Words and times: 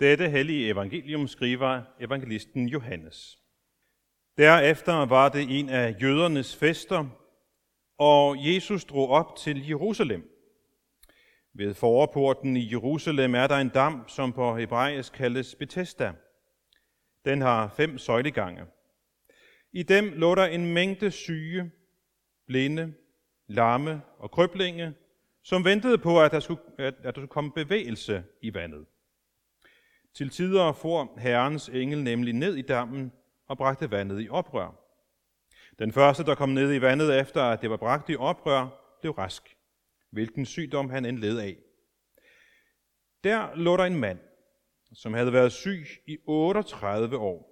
Dette 0.00 0.28
hellige 0.28 0.68
evangelium 0.68 1.28
skriver 1.28 1.82
evangelisten 2.00 2.68
Johannes. 2.68 3.38
Derefter 4.38 5.06
var 5.06 5.28
det 5.28 5.58
en 5.58 5.68
af 5.68 5.96
jødernes 6.02 6.56
fester, 6.56 7.06
og 7.98 8.36
Jesus 8.38 8.84
drog 8.84 9.08
op 9.08 9.36
til 9.36 9.66
Jerusalem. 9.68 10.30
Ved 11.52 11.74
forporten 11.74 12.56
i 12.56 12.70
Jerusalem 12.70 13.34
er 13.34 13.46
der 13.46 13.56
en 13.56 13.68
dam, 13.68 14.08
som 14.08 14.32
på 14.32 14.56
hebraisk 14.56 15.12
kaldes 15.12 15.54
Bethesda. 15.54 16.12
Den 17.24 17.40
har 17.40 17.74
fem 17.76 17.98
søjlegange. 17.98 18.64
I 19.72 19.82
dem 19.82 20.12
lå 20.12 20.34
der 20.34 20.44
en 20.44 20.74
mængde 20.74 21.10
syge, 21.10 21.70
blinde, 22.46 22.94
lamme 23.46 24.02
og 24.18 24.30
krøblinge, 24.30 24.94
som 25.42 25.64
ventede 25.64 25.98
på, 25.98 26.20
at 26.20 26.30
der 26.30 26.40
skulle, 26.40 26.60
at, 26.78 26.94
at 26.94 27.04
der 27.04 27.10
skulle 27.12 27.28
komme 27.28 27.52
bevægelse 27.52 28.24
i 28.42 28.54
vandet. 28.54 28.86
Til 30.14 30.30
tider 30.30 30.72
for 30.72 31.18
Herrens 31.18 31.68
engel 31.68 32.02
nemlig 32.02 32.32
ned 32.32 32.54
i 32.56 32.62
dammen 32.62 33.12
og 33.46 33.56
bragte 33.56 33.90
vandet 33.90 34.22
i 34.22 34.28
oprør. 34.28 34.84
Den 35.78 35.92
første, 35.92 36.24
der 36.24 36.34
kom 36.34 36.48
ned 36.48 36.74
i 36.74 36.80
vandet 36.80 37.20
efter, 37.20 37.42
at 37.42 37.62
det 37.62 37.70
var 37.70 37.76
bragt 37.76 38.10
i 38.10 38.16
oprør, 38.16 38.68
blev 39.00 39.12
rask, 39.12 39.56
hvilken 40.10 40.46
sygdom 40.46 40.90
han 40.90 41.04
end 41.04 41.18
led 41.18 41.38
af. 41.38 41.56
Der 43.24 43.54
lå 43.54 43.76
der 43.76 43.84
en 43.84 44.00
mand, 44.00 44.18
som 44.92 45.14
havde 45.14 45.32
været 45.32 45.52
syg 45.52 45.86
i 46.06 46.18
38 46.26 47.18
år. 47.18 47.50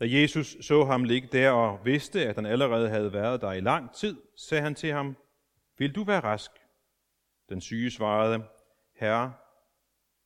Da 0.00 0.04
Jesus 0.08 0.56
så 0.60 0.84
ham 0.84 1.04
ligge 1.04 1.28
der 1.32 1.50
og 1.50 1.84
vidste, 1.84 2.26
at 2.26 2.34
han 2.34 2.46
allerede 2.46 2.88
havde 2.88 3.12
været 3.12 3.40
der 3.40 3.52
i 3.52 3.60
lang 3.60 3.94
tid, 3.94 4.16
sagde 4.36 4.62
han 4.62 4.74
til 4.74 4.92
ham, 4.92 5.16
Vil 5.78 5.94
du 5.94 6.04
være 6.04 6.20
rask? 6.20 6.50
Den 7.48 7.60
syge 7.60 7.90
svarede, 7.90 8.44
Herre, 8.94 9.32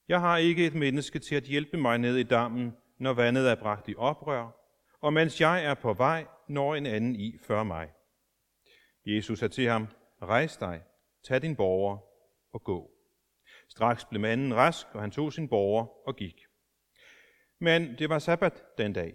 jeg 0.08 0.20
har 0.20 0.36
ikke 0.36 0.66
et 0.66 0.74
menneske 0.74 1.18
til 1.18 1.34
at 1.34 1.42
hjælpe 1.42 1.76
mig 1.76 1.98
ned 1.98 2.16
i 2.16 2.22
dammen, 2.22 2.76
når 2.98 3.12
vandet 3.12 3.50
er 3.50 3.54
bragt 3.54 3.88
i 3.88 3.94
oprør, 3.96 4.50
og 5.00 5.12
mens 5.12 5.40
jeg 5.40 5.64
er 5.64 5.74
på 5.74 5.92
vej, 5.92 6.26
når 6.48 6.74
en 6.74 6.86
anden 6.86 7.16
i 7.16 7.38
før 7.42 7.62
mig. 7.62 7.90
Jesus 9.06 9.38
sagde 9.38 9.54
til 9.54 9.68
ham, 9.68 9.88
rejs 10.22 10.56
dig, 10.56 10.82
tag 11.24 11.42
din 11.42 11.56
borger 11.56 11.98
og 12.52 12.64
gå. 12.64 12.90
Straks 13.68 14.04
blev 14.04 14.20
manden 14.20 14.54
rask, 14.54 14.86
og 14.92 15.00
han 15.00 15.10
tog 15.10 15.32
sin 15.32 15.48
borger 15.48 16.08
og 16.08 16.16
gik. 16.16 16.40
Men 17.58 17.98
det 17.98 18.08
var 18.08 18.18
sabbat 18.18 18.64
den 18.78 18.92
dag. 18.92 19.14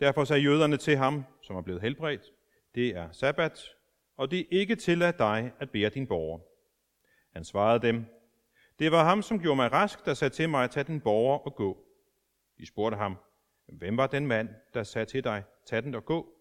Derfor 0.00 0.24
sagde 0.24 0.42
jøderne 0.42 0.76
til 0.76 0.96
ham, 0.96 1.24
som 1.42 1.56
er 1.56 1.62
blevet 1.62 1.82
helbredt, 1.82 2.22
det 2.74 2.88
er 2.88 3.12
sabbat, 3.12 3.60
og 4.16 4.30
det 4.30 4.40
er 4.40 4.44
ikke 4.50 4.76
tilladt 4.76 5.18
dig 5.18 5.52
at 5.60 5.70
bære 5.70 5.88
din 5.88 6.06
borger. 6.06 6.40
Han 7.32 7.44
svarede 7.44 7.86
dem, 7.86 8.04
det 8.82 8.92
var 8.92 9.04
ham, 9.04 9.22
som 9.22 9.40
gjorde 9.40 9.56
mig 9.56 9.72
rask, 9.72 10.04
der 10.04 10.14
sagde 10.14 10.34
til 10.34 10.48
mig 10.48 10.64
at 10.64 10.70
tage 10.70 10.84
den 10.84 11.00
borger 11.00 11.38
og 11.38 11.54
gå. 11.54 11.84
De 12.58 12.66
spurgte 12.66 12.96
ham, 12.96 13.16
hvem 13.68 13.96
var 13.96 14.06
den 14.06 14.26
mand, 14.26 14.48
der 14.74 14.82
sagde 14.82 15.06
til 15.06 15.24
dig, 15.24 15.44
tag 15.66 15.82
den 15.82 15.94
og 15.94 16.04
gå? 16.04 16.34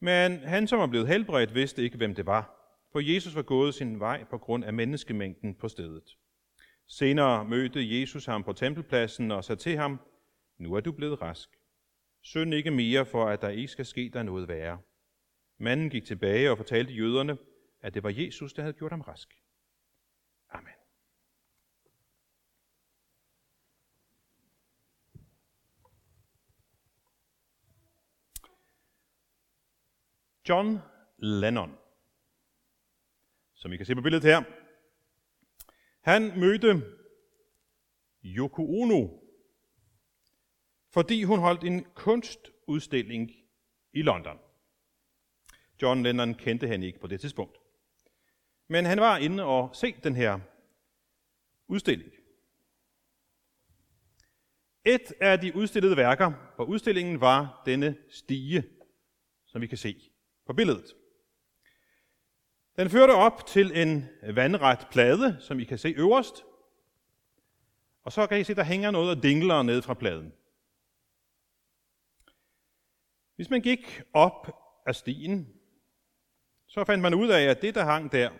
Men 0.00 0.38
han, 0.38 0.66
som 0.66 0.78
var 0.78 0.86
blevet 0.86 1.08
helbredt, 1.08 1.54
vidste 1.54 1.82
ikke, 1.82 1.96
hvem 1.96 2.14
det 2.14 2.26
var, 2.26 2.74
for 2.92 3.00
Jesus 3.00 3.34
var 3.34 3.42
gået 3.42 3.74
sin 3.74 4.00
vej 4.00 4.24
på 4.24 4.38
grund 4.38 4.64
af 4.64 4.72
menneskemængden 4.72 5.54
på 5.54 5.68
stedet. 5.68 6.04
Senere 6.86 7.44
mødte 7.44 8.00
Jesus 8.00 8.26
ham 8.26 8.44
på 8.44 8.52
tempelpladsen 8.52 9.30
og 9.30 9.44
sagde 9.44 9.60
til 9.60 9.76
ham, 9.76 10.00
nu 10.58 10.74
er 10.74 10.80
du 10.80 10.92
blevet 10.92 11.22
rask. 11.22 11.48
Synd 12.22 12.54
ikke 12.54 12.70
mere, 12.70 13.06
for 13.06 13.26
at 13.26 13.42
der 13.42 13.48
ikke 13.48 13.68
skal 13.68 13.86
ske 13.86 14.10
dig 14.12 14.24
noget 14.24 14.48
værre. 14.48 14.78
Manden 15.58 15.90
gik 15.90 16.04
tilbage 16.04 16.50
og 16.50 16.56
fortalte 16.56 16.92
jøderne, 16.92 17.38
at 17.80 17.94
det 17.94 18.02
var 18.02 18.12
Jesus, 18.16 18.52
der 18.52 18.62
havde 18.62 18.76
gjort 18.76 18.92
ham 18.92 19.00
rask. 19.00 19.28
John 30.48 30.78
Lennon, 31.18 31.78
som 33.54 33.72
I 33.72 33.76
kan 33.76 33.86
se 33.86 33.94
på 33.94 34.00
billedet 34.00 34.24
her, 34.24 34.42
han 36.00 36.40
mødte 36.40 36.82
Yoko 38.24 38.62
Ono, 38.62 39.08
fordi 40.90 41.22
hun 41.24 41.38
holdt 41.38 41.64
en 41.64 41.84
kunstudstilling 41.84 43.30
i 43.92 44.02
London. 44.02 44.38
John 45.82 46.02
Lennon 46.02 46.34
kendte 46.34 46.66
hende 46.66 46.86
ikke 46.86 47.00
på 47.00 47.06
det 47.06 47.20
tidspunkt. 47.20 47.58
Men 48.68 48.84
han 48.84 49.00
var 49.00 49.16
inde 49.16 49.44
og 49.44 49.76
se 49.76 49.92
den 50.04 50.16
her 50.16 50.40
udstilling. 51.68 52.12
Et 54.84 55.12
af 55.20 55.40
de 55.40 55.56
udstillede 55.56 55.96
værker 55.96 56.52
på 56.56 56.64
udstillingen 56.64 57.20
var 57.20 57.62
denne 57.66 57.96
stige, 58.10 58.64
som 59.46 59.62
vi 59.62 59.66
kan 59.66 59.78
se 59.78 60.10
på 60.48 60.54
billedet. 60.54 60.94
Den 62.76 62.90
førte 62.90 63.10
op 63.10 63.46
til 63.46 63.82
en 63.82 64.08
vandret 64.34 64.86
plade, 64.90 65.36
som 65.40 65.60
I 65.60 65.64
kan 65.64 65.78
se 65.78 65.88
øverst. 65.88 66.44
Og 68.02 68.12
så 68.12 68.26
kan 68.26 68.40
I 68.40 68.44
se, 68.44 68.54
der 68.54 68.64
hænger 68.64 68.90
noget 68.90 69.16
og 69.16 69.22
dingler 69.22 69.62
ned 69.62 69.82
fra 69.82 69.94
pladen. 69.94 70.32
Hvis 73.36 73.50
man 73.50 73.60
gik 73.60 74.02
op 74.12 74.48
af 74.86 74.94
stien, 74.94 75.54
så 76.66 76.84
fandt 76.84 77.02
man 77.02 77.14
ud 77.14 77.28
af, 77.28 77.42
at 77.42 77.62
det, 77.62 77.74
der 77.74 77.84
hang 77.84 78.12
der, 78.12 78.30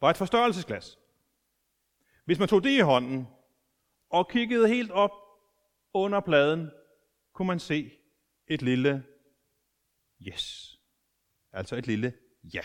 var 0.00 0.10
et 0.10 0.16
forstørrelsesglas. 0.16 0.98
Hvis 2.24 2.38
man 2.38 2.48
tog 2.48 2.64
det 2.64 2.70
i 2.70 2.80
hånden 2.80 3.26
og 4.10 4.28
kiggede 4.28 4.68
helt 4.68 4.90
op 4.90 5.12
under 5.94 6.20
pladen, 6.20 6.70
kunne 7.32 7.46
man 7.46 7.60
se 7.60 7.92
et 8.46 8.62
lille 8.62 9.04
yes. 10.28 10.76
Altså 11.52 11.76
et 11.76 11.86
lille 11.86 12.12
ja. 12.54 12.62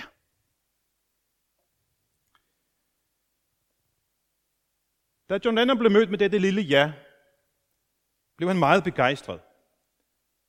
Da 5.30 5.40
John 5.46 5.56
Lennon 5.56 5.78
blev 5.78 5.92
mødt 5.92 6.10
med 6.10 6.18
dette 6.18 6.40
lille 6.40 6.62
ja, 6.62 6.94
blev 8.38 8.50
han 8.50 8.60
meget 8.60 8.84
begejstret 8.84 9.42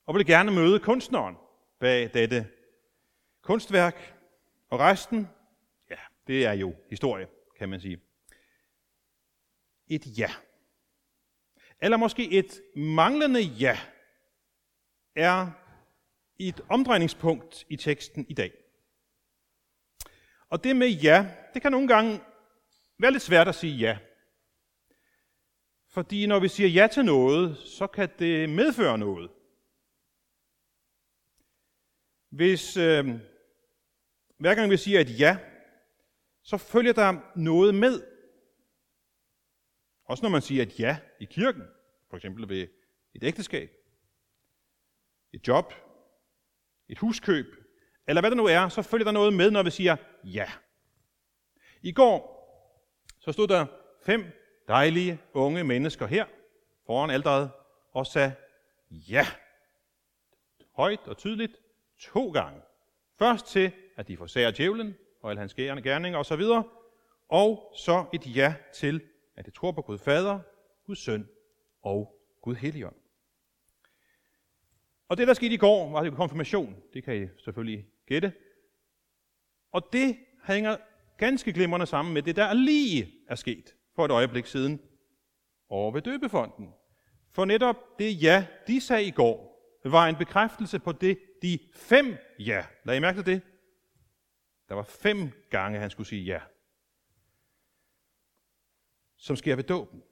og 0.07 0.15
ville 0.15 0.33
gerne 0.33 0.53
møde 0.53 0.81
kunstneren 0.81 1.37
bag 1.81 2.15
dette 2.15 2.51
kunstværk. 3.43 4.15
Og 4.71 4.79
resten, 4.79 5.29
ja, 5.91 5.99
det 6.27 6.47
er 6.47 6.53
jo 6.53 6.75
historie, 6.91 7.29
kan 7.59 7.69
man 7.69 7.81
sige. 7.81 8.01
Et 9.89 10.19
ja. 10.19 10.31
Eller 11.83 11.97
måske 11.97 12.31
et 12.31 12.61
manglende 12.77 13.41
ja 13.41 13.79
er 15.17 15.51
et 16.39 16.61
omdrejningspunkt 16.69 17.67
i 17.69 17.77
teksten 17.77 18.27
i 18.29 18.35
dag. 18.35 18.53
Og 20.49 20.65
det 20.65 20.77
med 20.77 20.89
ja, 20.89 21.27
det 21.55 21.63
kan 21.63 21.73
nogle 21.73 21.89
gange 21.89 22.21
være 22.99 23.11
lidt 23.13 23.23
svært 23.23 23.49
at 23.49 23.55
sige 23.55 23.77
ja. 23.77 23.99
Fordi 25.89 26.27
når 26.27 26.41
vi 26.41 26.49
siger 26.49 26.69
ja 26.69 26.87
til 26.93 27.05
noget, 27.05 27.59
så 27.59 27.87
kan 27.87 28.09
det 28.19 28.51
medføre 28.51 28.99
noget. 28.99 29.31
Hvis 32.31 32.77
øh, 32.77 33.07
hver 34.39 34.55
gang 34.55 34.71
vi 34.71 34.77
siger 34.77 35.01
et 35.01 35.21
ja, 35.21 35.39
så 36.43 36.57
følger 36.57 36.93
der 36.93 37.33
noget 37.37 37.75
med. 37.75 38.03
Også 40.05 40.23
når 40.23 40.31
man 40.31 40.43
siger 40.43 40.63
et 40.63 40.81
ja 40.81 40.99
i 41.21 41.25
kirken, 41.25 41.63
for 42.11 42.17
eksempel 42.17 42.49
ved 42.49 42.69
et 43.15 43.25
ægteskab, 43.25 43.71
et 45.33 45.49
job, 45.49 45.73
et 46.89 46.99
huskøb, 46.99 47.47
eller 48.09 48.23
hvad 48.23 48.31
det 48.31 48.37
nu 48.37 48.47
er, 48.47 48.69
så 48.69 48.83
følger 48.83 49.05
der 49.05 49.13
noget 49.13 49.33
med, 49.33 49.51
når 49.51 49.63
vi 49.63 49.71
siger 49.71 49.97
ja. 50.25 50.51
I 51.83 51.93
går, 51.93 52.37
så 53.21 53.33
stod 53.33 53.49
der 53.49 53.67
fem 54.03 54.25
dejlige 54.69 55.21
unge 55.33 55.65
mennesker 55.65 56.07
her 56.07 56.27
foran 56.87 57.11
alderet 57.11 57.51
og 57.93 58.07
sagde 58.07 58.33
ja. 58.91 59.27
Højt 60.77 61.01
og 61.07 61.17
tydeligt 61.17 61.57
to 61.99 62.31
gange. 62.31 62.61
Først 63.19 63.47
til, 63.47 63.73
at 63.97 64.09
de 64.09 64.17
forsager 64.17 64.51
djævlen 64.51 64.95
og 65.23 65.31
alle 65.31 65.41
hans 65.41 65.55
gerninger 65.55 66.19
osv., 66.19 66.43
og 67.29 67.73
så 67.77 68.05
et 68.13 68.37
ja 68.37 68.55
til, 68.75 69.01
at 69.37 69.47
de 69.47 69.51
tror 69.51 69.73
på 69.73 69.83
Gud 69.83 69.99
Fader, 69.99 70.41
Gud 70.87 70.97
Søn 70.97 71.29
og 71.83 72.21
Gud 72.43 72.55
Helligånd. 72.55 72.97
Og 75.09 75.17
det, 75.17 75.29
der 75.29 75.35
skete 75.35 75.55
i 75.55 75.59
går, 75.59 75.91
var 75.91 76.03
det 76.03 76.13
konfirmation. 76.13 76.77
Det 76.93 77.05
kan 77.05 77.23
I 77.23 77.29
selvfølgelig 77.45 77.87
gætte. 78.07 78.33
Og 79.73 79.89
det 79.93 80.19
hænger 80.45 80.77
ganske 81.19 81.53
glimrende 81.53 81.87
sammen 81.87 82.15
med 82.15 82.23
det, 82.23 82.37
der 82.37 82.53
lige 82.53 83.13
er 83.29 83.35
sket 83.35 83.75
for 83.95 84.05
et 84.05 84.11
øjeblik 84.11 84.47
siden 84.47 84.81
over 85.69 85.93
ved 85.93 86.03
døbefonden. 86.03 86.75
For 87.31 87.45
netop 87.45 87.77
det 87.99 88.23
ja, 88.23 88.47
de 88.67 88.81
sagde 88.81 89.05
i 89.05 89.11
går, 89.11 89.57
var 89.85 90.07
en 90.07 90.17
bekræftelse 90.17 90.79
på 90.79 90.93
det, 90.93 91.19
de 91.43 91.59
fem 91.75 92.17
ja. 92.39 92.67
Lad 92.85 92.97
I 92.97 93.01
mærke 93.01 93.19
til 93.19 93.27
det? 93.27 93.43
Der 94.69 94.75
var 94.75 94.83
fem 94.83 95.31
gange, 95.51 95.79
han 95.79 95.91
skulle 95.91 96.07
sige 96.07 96.25
ja. 96.25 96.41
som 99.17 99.37
sker 99.37 99.57
ved 99.57 99.65
dåben. 99.65 100.03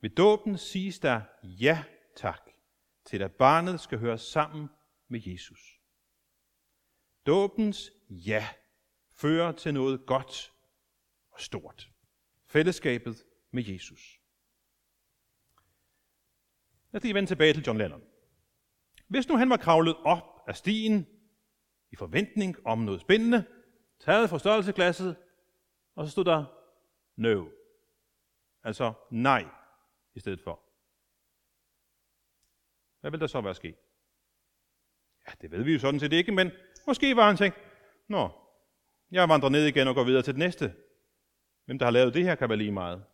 Ved 0.00 0.10
dåben 0.10 0.58
siges 0.58 0.98
der 0.98 1.20
ja 1.42 1.84
tak 2.16 2.47
til, 3.08 3.22
at 3.22 3.32
barnet 3.32 3.80
skal 3.80 3.98
høre 3.98 4.18
sammen 4.18 4.68
med 5.08 5.20
Jesus. 5.26 5.80
Dåbens 7.26 7.92
ja 8.08 8.48
fører 9.10 9.52
til 9.52 9.74
noget 9.74 10.06
godt 10.06 10.52
og 11.30 11.40
stort. 11.40 11.90
Fællesskabet 12.46 13.24
med 13.50 13.64
Jesus. 13.64 14.20
Lad 16.92 17.00
os 17.00 17.02
lige 17.02 17.14
vende 17.14 17.30
tilbage 17.30 17.52
til 17.52 17.64
John 17.66 17.78
Lennon. 17.78 18.02
Hvis 19.06 19.28
nu 19.28 19.36
han 19.36 19.50
var 19.50 19.56
kravlet 19.56 19.96
op 19.96 20.42
af 20.46 20.56
stien 20.56 21.06
i 21.90 21.96
forventning 21.96 22.66
om 22.66 22.78
noget 22.78 23.00
spændende, 23.00 23.44
taget 24.00 24.30
forstørrelsesglasset, 24.30 25.16
og 25.94 26.06
så 26.06 26.10
stod 26.10 26.24
der 26.24 26.44
no. 27.16 27.48
Altså 28.62 28.92
nej 29.10 29.44
i 30.14 30.20
stedet 30.20 30.40
for. 30.40 30.67
Hvad 33.00 33.10
vil 33.10 33.20
der 33.20 33.26
så 33.26 33.40
være 33.40 33.54
sket? 33.54 33.76
Ja, 35.26 35.32
det 35.40 35.50
ved 35.50 35.62
vi 35.62 35.72
jo 35.72 35.78
sådan 35.78 36.00
set 36.00 36.12
ikke, 36.12 36.32
men 36.32 36.50
måske 36.86 37.16
var 37.16 37.26
han 37.26 37.36
tænkt, 37.36 37.58
nå, 38.08 38.30
jeg 39.10 39.28
vandrer 39.28 39.48
ned 39.48 39.66
igen 39.66 39.88
og 39.88 39.94
går 39.94 40.04
videre 40.04 40.22
til 40.22 40.34
det 40.34 40.38
næste. 40.38 40.74
Hvem 41.64 41.78
der 41.78 41.86
har 41.86 41.90
lavet 41.90 42.14
det 42.14 42.24
her, 42.24 42.34
kan 42.34 42.48
være 42.48 42.58
lige 42.58 42.72
meget. 42.72 43.04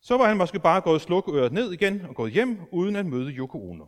Så 0.00 0.16
var 0.16 0.28
han 0.28 0.36
måske 0.36 0.60
bare 0.60 0.80
gået 0.80 1.00
slukøret 1.00 1.52
ned 1.52 1.72
igen 1.72 2.00
og 2.00 2.14
gået 2.14 2.32
hjem, 2.32 2.58
uden 2.70 2.96
at 2.96 3.06
møde 3.06 3.30
Yoko 3.30 3.70
Ono. 3.70 3.86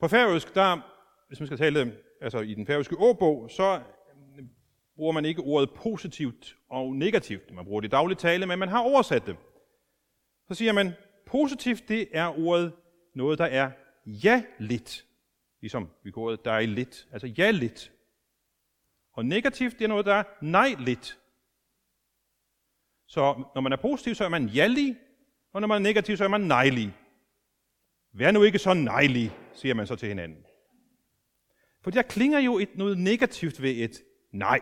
På 0.00 0.08
færøsk, 0.08 0.54
der, 0.54 0.80
hvis 1.28 1.40
man 1.40 1.46
skal 1.46 1.58
tale 1.58 1.98
altså 2.20 2.38
i 2.38 2.54
den 2.54 2.66
færøske 2.66 2.96
ordbog, 2.96 3.50
så 3.50 3.82
øh, 4.38 4.44
bruger 4.96 5.12
man 5.12 5.24
ikke 5.24 5.42
ordet 5.42 5.70
positivt 5.70 6.56
og 6.68 6.94
negativt. 6.94 7.54
Man 7.54 7.64
bruger 7.64 7.80
det 7.80 7.88
i 7.88 7.90
daglig 7.90 8.18
tale, 8.18 8.46
men 8.46 8.58
man 8.58 8.68
har 8.68 8.80
oversat 8.80 9.26
det. 9.26 9.36
Så 10.48 10.54
siger 10.54 10.72
man, 10.72 10.92
positivt, 11.26 11.88
det 11.88 12.08
er 12.12 12.38
ordet 12.38 12.72
noget, 13.14 13.38
der 13.38 13.44
er 13.44 13.70
ja 14.06 14.42
lidt. 14.58 15.04
Ligesom 15.60 15.90
vi 16.02 16.10
går 16.10 16.24
ordet, 16.26 16.44
der 16.44 16.52
er 16.52 16.60
lidt. 16.60 17.08
Altså 17.12 17.26
ja 17.26 17.50
lidt. 17.50 17.92
Og 19.12 19.26
negativt, 19.26 19.78
det 19.78 19.84
er 19.84 19.88
noget, 19.88 20.06
der 20.06 20.14
er 20.14 20.24
nej 20.42 20.74
lidt. 20.78 21.18
Så 23.06 23.44
når 23.54 23.60
man 23.60 23.72
er 23.72 23.76
positiv, 23.76 24.14
så 24.14 24.24
er 24.24 24.28
man 24.28 24.48
jallig, 24.48 24.96
og 25.52 25.60
når 25.60 25.68
man 25.68 25.76
er 25.76 25.82
negativ, 25.82 26.16
så 26.16 26.24
er 26.24 26.28
man 26.28 26.40
nejlig. 26.40 26.96
Vær 28.12 28.30
nu 28.30 28.42
ikke 28.42 28.58
så 28.58 28.74
nejlig, 28.74 29.32
siger 29.54 29.74
man 29.74 29.86
så 29.86 29.96
til 29.96 30.08
hinanden. 30.08 30.44
For 31.82 31.90
der 31.90 32.02
klinger 32.02 32.38
jo 32.38 32.58
et, 32.58 32.76
noget 32.76 32.98
negativt 32.98 33.62
ved 33.62 33.70
et 33.70 34.02
nej. 34.32 34.60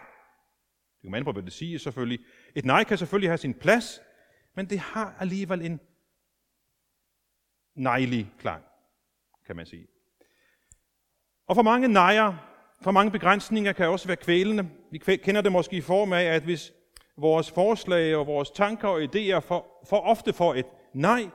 Det 0.95 1.03
kan 1.03 1.11
man 1.11 1.25
på, 1.25 1.33
hvad 1.33 1.43
det 1.43 1.53
siger 1.53 1.79
selvfølgelig. 1.79 2.27
Et 2.55 2.65
nej 2.65 2.85
kan 2.85 2.99
selvfølgelig 2.99 3.31
have 3.31 3.39
sin 3.39 3.55
plads, 3.55 4.01
men 4.55 4.71
det 4.71 4.79
har 4.79 5.15
alligevel 5.21 5.63
en 5.63 5.81
nejlig 7.75 8.33
klang, 8.39 8.65
kan 9.47 9.57
man 9.57 9.67
sige. 9.67 9.87
Og 11.47 11.55
for 11.55 11.63
mange 11.63 11.89
nejer, 11.89 12.35
for 12.83 12.91
mange 12.91 13.13
begrænsninger 13.13 13.73
kan 13.73 13.89
også 13.89 14.07
være 14.07 14.17
kvælende. 14.17 14.71
Vi 14.91 14.99
kender 14.99 15.41
det 15.41 15.53
måske 15.53 15.77
i 15.77 15.81
form 15.81 16.13
af, 16.13 16.23
at 16.23 16.43
hvis 16.43 16.73
vores 17.17 17.51
forslag 17.51 18.17
og 18.17 18.27
vores 18.27 18.51
tanker 18.51 18.89
og 18.89 19.03
idéer 19.03 19.39
for, 19.39 19.87
for 19.89 20.01
ofte 20.01 20.33
får 20.33 20.55
et 20.55 20.67
nej, 20.93 21.31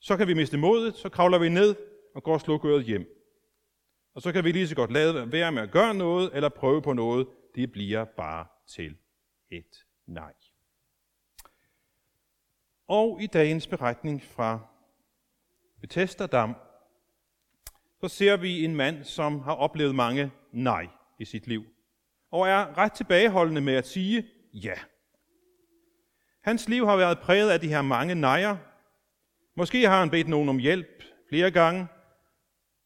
så 0.00 0.16
kan 0.16 0.28
vi 0.28 0.34
miste 0.34 0.58
modet, 0.58 0.96
så 0.96 1.08
kravler 1.08 1.38
vi 1.38 1.48
ned 1.48 1.76
og 2.14 2.22
går 2.22 2.38
slukøret 2.38 2.84
hjem. 2.84 3.06
Og 4.14 4.22
så 4.22 4.32
kan 4.32 4.44
vi 4.44 4.52
lige 4.52 4.68
så 4.68 4.76
godt 4.76 4.92
lade 4.92 5.32
være 5.32 5.52
med 5.52 5.62
at 5.62 5.70
gøre 5.70 5.94
noget, 5.94 6.30
eller 6.34 6.48
prøve 6.48 6.82
på 6.82 6.92
noget. 6.92 7.26
Det 7.54 7.72
bliver 7.72 8.04
bare 8.04 8.46
til 8.68 8.96
et 9.50 9.76
nej. 10.06 10.32
Og 12.92 13.22
i 13.22 13.26
dagens 13.26 13.66
beretning 13.66 14.22
fra 14.22 14.58
Betesterdam, 15.80 16.54
så 18.00 18.08
ser 18.08 18.36
vi 18.36 18.64
en 18.64 18.76
mand, 18.76 19.04
som 19.04 19.40
har 19.40 19.54
oplevet 19.54 19.94
mange 19.94 20.30
nej 20.52 20.86
i 21.18 21.24
sit 21.24 21.46
liv, 21.46 21.64
og 22.30 22.48
er 22.48 22.78
ret 22.78 22.92
tilbageholdende 22.92 23.60
med 23.60 23.74
at 23.74 23.86
sige 23.86 24.26
ja. 24.52 24.74
Hans 26.40 26.68
liv 26.68 26.86
har 26.86 26.96
været 26.96 27.18
præget 27.18 27.50
af 27.50 27.60
de 27.60 27.68
her 27.68 27.82
mange 27.82 28.14
nejer. 28.14 28.56
Måske 29.56 29.88
har 29.88 29.98
han 29.98 30.10
bedt 30.10 30.28
nogen 30.28 30.48
om 30.48 30.58
hjælp 30.58 31.02
flere 31.28 31.50
gange, 31.50 31.86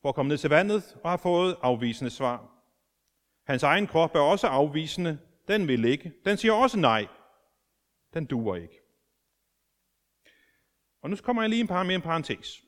for 0.02 0.08
at 0.08 0.14
komme 0.14 0.28
ned 0.28 0.38
til 0.38 0.50
vandet, 0.50 0.96
og 1.04 1.10
har 1.10 1.16
fået 1.16 1.56
afvisende 1.62 2.10
svar. 2.10 2.48
Hans 3.46 3.62
egen 3.62 3.86
krop 3.86 4.14
er 4.14 4.20
også 4.20 4.46
afvisende. 4.46 5.18
Den 5.48 5.68
vil 5.68 5.84
ikke. 5.84 6.12
Den 6.24 6.36
siger 6.36 6.52
også 6.52 6.78
nej. 6.78 7.06
Den 8.14 8.26
duer 8.26 8.56
ikke. 8.56 8.85
Og 11.06 11.10
nu 11.10 11.16
kommer 11.16 11.42
jeg 11.42 11.50
lige 11.50 11.60
en 11.60 11.66
par 11.66 11.82
med 11.82 11.94
en 11.94 12.02
parentes. 12.02 12.64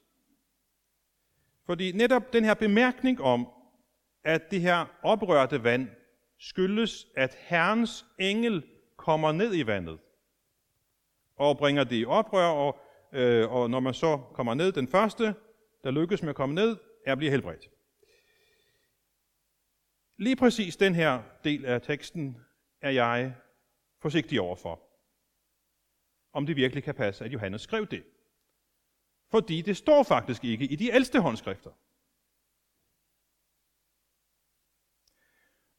Fordi 1.67 1.93
netop 1.93 2.33
den 2.33 2.45
her 2.45 2.55
bemærkning 2.55 3.21
om, 3.21 3.49
at 4.25 4.51
det 4.51 4.61
her 4.61 4.87
oprørte 5.03 5.65
vand 5.65 5.89
skyldes, 6.39 7.07
at 7.17 7.35
Herrens 7.41 8.07
engel 8.19 8.67
kommer 8.97 9.33
ned 9.33 9.55
i 9.55 9.67
vandet 9.67 9.99
og 11.37 11.59
bringer 11.59 11.85
det 11.85 12.01
i 12.01 12.05
oprør, 12.05 12.47
og, 12.47 12.81
øh, 13.13 13.53
og 13.53 13.71
når 13.71 13.81
man 13.81 13.95
så 13.95 14.17
kommer 14.35 14.55
ned, 14.55 14.73
den 14.73 14.89
første, 14.89 15.35
der 15.85 15.91
lykkes 15.91 16.23
med 16.23 16.31
at 16.31 16.37
komme 16.37 16.55
ned, 16.55 16.77
er 17.07 17.13
at 17.13 17.19
blive 17.19 17.31
helbredt. 17.31 17.71
Lige 20.19 20.37
præcis 20.37 20.77
den 20.77 20.95
her 20.95 21.23
del 21.45 21.65
af 21.65 21.83
teksten 21.83 22.37
er 22.81 22.91
jeg 22.91 23.35
forsigtig 24.03 24.41
overfor. 24.41 24.83
Om 26.33 26.47
det 26.47 26.57
virkelig 26.57 26.85
kan 26.85 26.95
passe, 26.95 27.25
at 27.25 27.33
Johannes 27.33 27.63
skrev 27.63 27.87
det. 27.87 28.05
Fordi 29.31 29.63
det 29.63 29.77
står 29.77 30.03
faktisk 30.03 30.45
ikke 30.45 30.65
i 30.65 30.77
de 30.77 30.91
ældste 30.93 31.21
håndskrifter. 31.21 31.71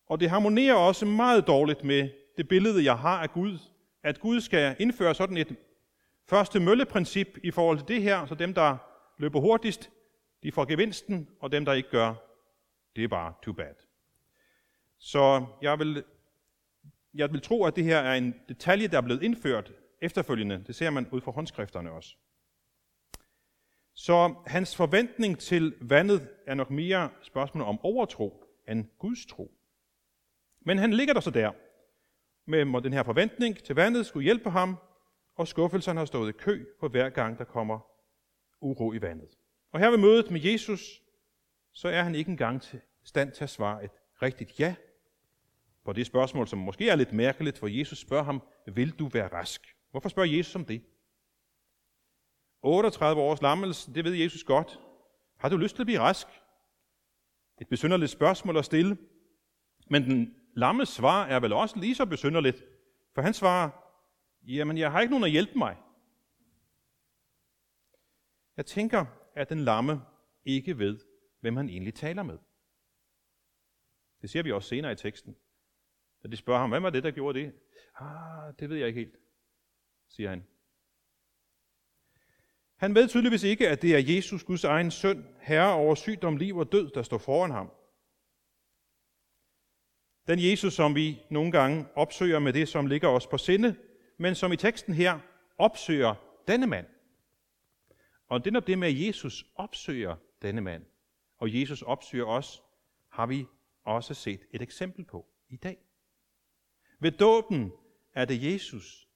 Og 0.05 0.19
det 0.19 0.29
harmonerer 0.29 0.75
også 0.75 1.05
meget 1.05 1.47
dårligt 1.47 1.83
med 1.83 2.09
det 2.37 2.47
billede, 2.47 2.83
jeg 2.83 2.97
har 2.97 3.21
af 3.21 3.31
Gud, 3.31 3.59
at 4.03 4.19
Gud 4.19 4.41
skal 4.41 4.75
indføre 4.79 5.15
sådan 5.15 5.37
et 5.37 5.55
første 6.25 6.59
mølleprincip 6.59 7.37
i 7.43 7.51
forhold 7.51 7.77
til 7.77 7.87
det 7.87 8.01
her, 8.01 8.25
så 8.25 8.35
dem, 8.35 8.53
der 8.53 8.77
løber 9.17 9.39
hurtigst, 9.39 9.89
de 10.43 10.51
får 10.51 10.65
gevinsten, 10.65 11.29
og 11.39 11.51
dem, 11.51 11.65
der 11.65 11.73
ikke 11.73 11.89
gør, 11.89 12.13
det 12.95 13.03
er 13.03 13.07
bare 13.07 13.33
too 13.43 13.53
bad. 13.53 13.75
Så 14.99 15.45
jeg 15.61 15.79
vil, 15.79 16.03
jeg 17.13 17.31
vil 17.31 17.41
tro, 17.41 17.65
at 17.65 17.75
det 17.75 17.83
her 17.83 17.97
er 17.97 18.13
en 18.13 18.35
detalje, 18.49 18.87
der 18.87 18.97
er 18.97 19.01
blevet 19.01 19.23
indført 19.23 19.71
efterfølgende. 20.01 20.63
Det 20.67 20.75
ser 20.75 20.89
man 20.89 21.07
ud 21.11 21.21
fra 21.21 21.31
håndskrifterne 21.31 21.91
også. 21.91 22.15
Så 23.99 24.35
hans 24.45 24.75
forventning 24.75 25.39
til 25.39 25.75
vandet 25.81 26.29
er 26.47 26.53
nok 26.53 26.69
mere 26.69 27.09
spørgsmål 27.21 27.63
om 27.63 27.79
overtro 27.83 28.43
end 28.67 28.85
Guds 28.99 29.25
tro. 29.25 29.51
Men 30.61 30.77
han 30.77 30.93
ligger 30.93 31.13
der 31.13 31.21
så 31.21 31.31
der, 31.31 31.51
med 32.45 32.81
den 32.81 32.93
her 32.93 33.03
forventning 33.03 33.63
til 33.63 33.75
vandet 33.75 34.05
skulle 34.05 34.23
hjælpe 34.23 34.49
ham, 34.49 34.77
og 35.35 35.47
skuffelsen 35.47 35.97
har 35.97 36.05
stået 36.05 36.29
i 36.29 36.31
kø 36.31 36.65
på 36.79 36.87
hver 36.87 37.09
gang, 37.09 37.37
der 37.37 37.43
kommer 37.43 37.79
uro 38.61 38.93
i 38.93 39.01
vandet. 39.01 39.29
Og 39.71 39.79
her 39.79 39.89
ved 39.89 39.97
mødet 39.97 40.31
med 40.31 40.41
Jesus, 40.41 41.01
så 41.71 41.87
er 41.87 42.03
han 42.03 42.15
ikke 42.15 42.31
engang 42.31 42.61
til 42.61 42.81
stand 43.03 43.31
til 43.31 43.43
at 43.43 43.49
svare 43.49 43.83
et 43.83 43.91
rigtigt 44.21 44.59
ja 44.59 44.75
på 45.85 45.93
det 45.93 46.05
spørgsmål, 46.05 46.47
som 46.47 46.59
måske 46.59 46.89
er 46.89 46.95
lidt 46.95 47.13
mærkeligt, 47.13 47.57
for 47.57 47.67
Jesus 47.67 47.99
spørger 47.99 48.23
ham, 48.23 48.41
vil 48.67 48.91
du 48.91 49.07
være 49.07 49.27
rask? 49.27 49.61
Hvorfor 49.91 50.09
spørger 50.09 50.37
Jesus 50.37 50.55
om 50.55 50.65
det? 50.65 50.83
38 52.61 53.21
års 53.21 53.41
lammelse, 53.41 53.93
det 53.93 54.03
ved 54.03 54.13
Jesus 54.13 54.43
godt. 54.43 54.79
Har 55.37 55.49
du 55.49 55.57
lyst 55.57 55.75
til 55.75 55.83
at 55.83 55.87
blive 55.87 55.99
rask? 55.99 56.27
Et 57.61 57.67
besynderligt 57.67 58.11
spørgsmål 58.11 58.57
at 58.57 58.65
stille. 58.65 58.97
Men 59.89 60.03
den 60.03 60.35
lamme 60.55 60.85
svar 60.85 61.25
er 61.25 61.39
vel 61.39 61.53
også 61.53 61.79
lige 61.79 61.95
så 61.95 62.05
besynderligt, 62.05 62.63
for 63.15 63.21
han 63.21 63.33
svarer, 63.33 63.69
jamen 64.41 64.77
jeg 64.77 64.91
har 64.91 65.01
ikke 65.01 65.11
nogen 65.11 65.23
at 65.23 65.31
hjælpe 65.31 65.57
mig. 65.57 65.77
Jeg 68.57 68.65
tænker, 68.65 69.05
at 69.35 69.49
den 69.49 69.59
lamme 69.59 70.01
ikke 70.45 70.77
ved, 70.77 70.99
hvem 71.39 71.55
han 71.55 71.69
egentlig 71.69 71.93
taler 71.93 72.23
med. 72.23 72.37
Det 74.21 74.29
ser 74.29 74.43
vi 74.43 74.51
også 74.51 74.69
senere 74.69 74.91
i 74.91 74.95
teksten. 74.95 75.35
Da 76.23 76.27
de 76.27 76.37
spørger 76.37 76.59
ham, 76.59 76.69
hvad 76.69 76.79
var 76.79 76.89
det, 76.89 77.03
der 77.03 77.11
gjorde 77.11 77.39
det? 77.39 77.53
Ah, 77.95 78.53
det 78.59 78.69
ved 78.69 78.77
jeg 78.77 78.87
ikke 78.87 78.99
helt, 78.99 79.15
siger 80.07 80.29
han. 80.29 80.47
Han 82.79 82.95
ved 82.95 83.07
tydeligvis 83.07 83.43
ikke, 83.43 83.69
at 83.69 83.81
det 83.81 83.95
er 83.95 84.15
Jesus, 84.15 84.43
Guds 84.43 84.63
egen 84.63 84.91
søn, 84.91 85.27
herre 85.39 85.73
over 85.73 85.95
sygdom, 85.95 86.37
liv 86.37 86.57
og 86.57 86.71
død, 86.71 86.91
der 86.91 87.03
står 87.03 87.17
foran 87.17 87.51
ham. 87.51 87.71
Den 90.27 90.49
Jesus, 90.51 90.73
som 90.73 90.95
vi 90.95 91.21
nogle 91.29 91.51
gange 91.51 91.87
opsøger 91.95 92.39
med 92.39 92.53
det, 92.53 92.67
som 92.67 92.87
ligger 92.87 93.07
os 93.07 93.27
på 93.27 93.37
sinde, 93.37 93.75
men 94.17 94.35
som 94.35 94.51
i 94.51 94.55
teksten 94.55 94.93
her 94.93 95.19
opsøger 95.57 96.15
denne 96.47 96.67
mand. 96.67 96.87
Og 98.27 98.45
det 98.45 98.55
er 98.55 98.59
det 98.59 98.79
med, 98.79 98.87
at 98.87 99.07
Jesus 99.07 99.45
opsøger 99.55 100.15
denne 100.41 100.61
mand, 100.61 100.85
og 101.37 101.59
Jesus 101.59 101.81
opsøger 101.81 102.25
os, 102.25 102.63
har 103.09 103.25
vi 103.25 103.45
også 103.83 104.13
set 104.13 104.41
et 104.51 104.61
eksempel 104.61 105.05
på 105.05 105.25
i 105.49 105.57
dag. 105.57 105.77
Ved 106.99 107.11
dåben 107.11 107.71
er 108.13 108.25
det 108.25 108.53
Jesus, 108.53 109.07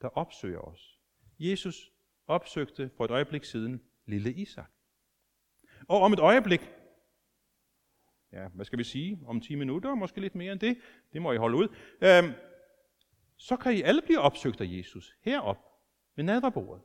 der 0.00 0.08
opsøger 0.08 0.60
os. 0.60 1.00
Jesus 1.38 1.92
opsøgte 2.28 2.90
for 2.96 3.04
et 3.04 3.10
øjeblik 3.10 3.44
siden 3.44 3.82
lille 4.06 4.32
Isak. 4.32 4.70
Og 5.88 6.00
om 6.00 6.12
et 6.12 6.18
øjeblik, 6.18 6.70
ja, 8.32 8.48
hvad 8.48 8.64
skal 8.64 8.78
vi 8.78 8.84
sige, 8.84 9.20
om 9.26 9.40
10 9.40 9.54
minutter, 9.54 9.94
måske 9.94 10.20
lidt 10.20 10.34
mere 10.34 10.52
end 10.52 10.60
det, 10.60 10.78
det 11.12 11.22
må 11.22 11.32
I 11.32 11.36
holde 11.36 11.56
ud, 11.56 11.68
øhm, 12.00 12.32
så 13.36 13.56
kan 13.56 13.72
I 13.72 13.82
alle 13.82 14.02
blive 14.02 14.20
opsøgt 14.20 14.60
af 14.60 14.66
Jesus 14.68 15.14
herop 15.20 15.58
ved 16.16 16.24
nadverbordet, 16.24 16.82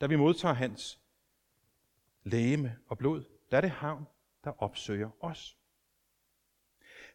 da 0.00 0.06
vi 0.06 0.16
modtager 0.16 0.54
hans 0.54 1.00
lægeme 2.22 2.78
og 2.88 2.98
blod. 2.98 3.24
Der 3.50 3.56
er 3.56 3.60
det 3.60 3.70
havn, 3.70 4.06
der 4.44 4.62
opsøger 4.62 5.10
os. 5.20 5.56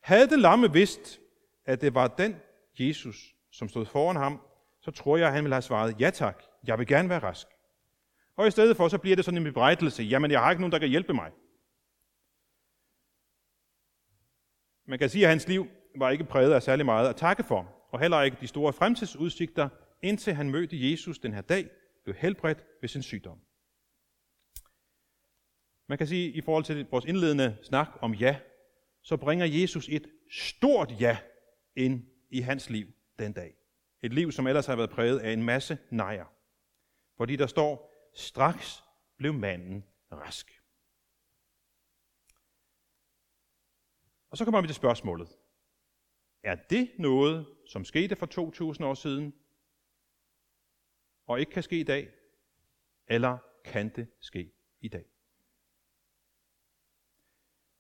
Havde 0.02 0.30
den 0.30 0.40
lamme 0.40 0.74
vidst, 0.74 1.20
at 1.66 1.82
det 1.82 1.94
var 1.94 2.08
den 2.08 2.36
Jesus, 2.80 3.36
som 3.52 3.70
stod 3.70 3.86
foran 3.86 4.16
ham, 4.16 4.42
så 4.82 4.92
tror 4.92 5.18
jeg, 5.18 5.28
at 5.28 5.34
han 5.34 5.44
ville 5.44 5.56
have 5.56 5.62
svaret, 5.62 6.02
ja 6.02 6.10
tak, 6.10 6.44
jeg 6.68 6.80
vil 6.80 6.88
gerne 6.88 7.10
være 7.10 7.20
rask. 7.20 7.48
Og 8.36 8.48
i 8.48 8.52
stedet 8.52 8.78
for, 8.78 8.88
så 8.88 8.98
bliver 8.98 9.16
det 9.16 9.26
sådan 9.26 9.38
en 9.38 9.44
bebrejdelse, 9.44 10.04
jamen 10.04 10.32
jeg 10.32 10.40
har 10.40 10.52
ikke 10.52 10.62
nogen, 10.62 10.72
der 10.72 10.80
kan 10.80 10.90
hjælpe 10.90 11.14
mig. 11.14 11.32
Man 14.88 15.00
kan 15.00 15.10
sige, 15.10 15.24
at 15.24 15.30
hans 15.30 15.48
liv 15.48 15.68
var 15.98 16.10
ikke 16.10 16.24
præget 16.24 16.54
af 16.54 16.64
særlig 16.64 16.86
meget 16.86 17.10
at 17.10 17.16
takke 17.16 17.44
for, 17.44 17.88
og 17.92 18.00
heller 18.00 18.22
ikke 18.22 18.38
de 18.42 18.48
store 18.48 18.74
fremtidsudsigter, 18.74 19.70
indtil 20.02 20.34
han 20.34 20.50
mødte 20.50 20.92
Jesus 20.92 21.20
den 21.20 21.34
her 21.34 21.42
dag, 21.42 21.70
blev 22.04 22.16
helbredt 22.16 22.64
ved 22.82 22.90
sin 22.90 23.04
sygdom. 23.04 23.40
Man 25.88 25.98
kan 25.98 26.08
sige, 26.08 26.30
at 26.30 26.36
i 26.36 26.42
forhold 26.42 26.64
til 26.64 26.88
vores 26.92 27.06
indledende 27.06 27.58
snak 27.64 27.90
om 28.02 28.14
ja, 28.14 28.40
så 29.02 29.18
bringer 29.18 29.46
Jesus 29.46 29.90
et 29.90 30.08
stort 30.32 31.02
ja 31.02 31.18
ind 31.76 32.04
i 32.30 32.42
hans 32.42 32.70
liv 32.70 32.88
den 33.20 33.34
dag. 33.34 33.54
Et 34.02 34.14
liv, 34.14 34.32
som 34.32 34.48
ellers 34.48 34.66
har 34.66 34.76
været 34.76 34.90
præget 34.90 35.20
af 35.20 35.32
en 35.32 35.44
masse 35.44 35.78
nejer. 35.90 36.35
Fordi 37.18 37.36
der 37.36 37.48
står, 37.48 37.94
straks 38.14 38.84
blev 39.18 39.34
manden 39.34 39.86
rask. 40.12 40.62
Og 44.30 44.38
så 44.38 44.46
kommer 44.46 44.62
vi 44.62 44.68
til 44.68 44.76
spørgsmålet. 44.76 45.38
Er 46.44 46.56
det 46.56 46.92
noget, 47.00 47.56
som 47.68 47.86
skete 47.86 48.16
for 48.16 48.26
2000 48.26 48.88
år 48.88 48.94
siden, 48.94 49.34
og 51.26 51.40
ikke 51.40 51.52
kan 51.52 51.64
ske 51.64 51.80
i 51.80 51.84
dag? 51.84 52.14
Eller 53.08 53.38
kan 53.66 53.96
det 53.96 54.08
ske 54.20 54.54
i 54.80 54.88
dag? 54.88 55.06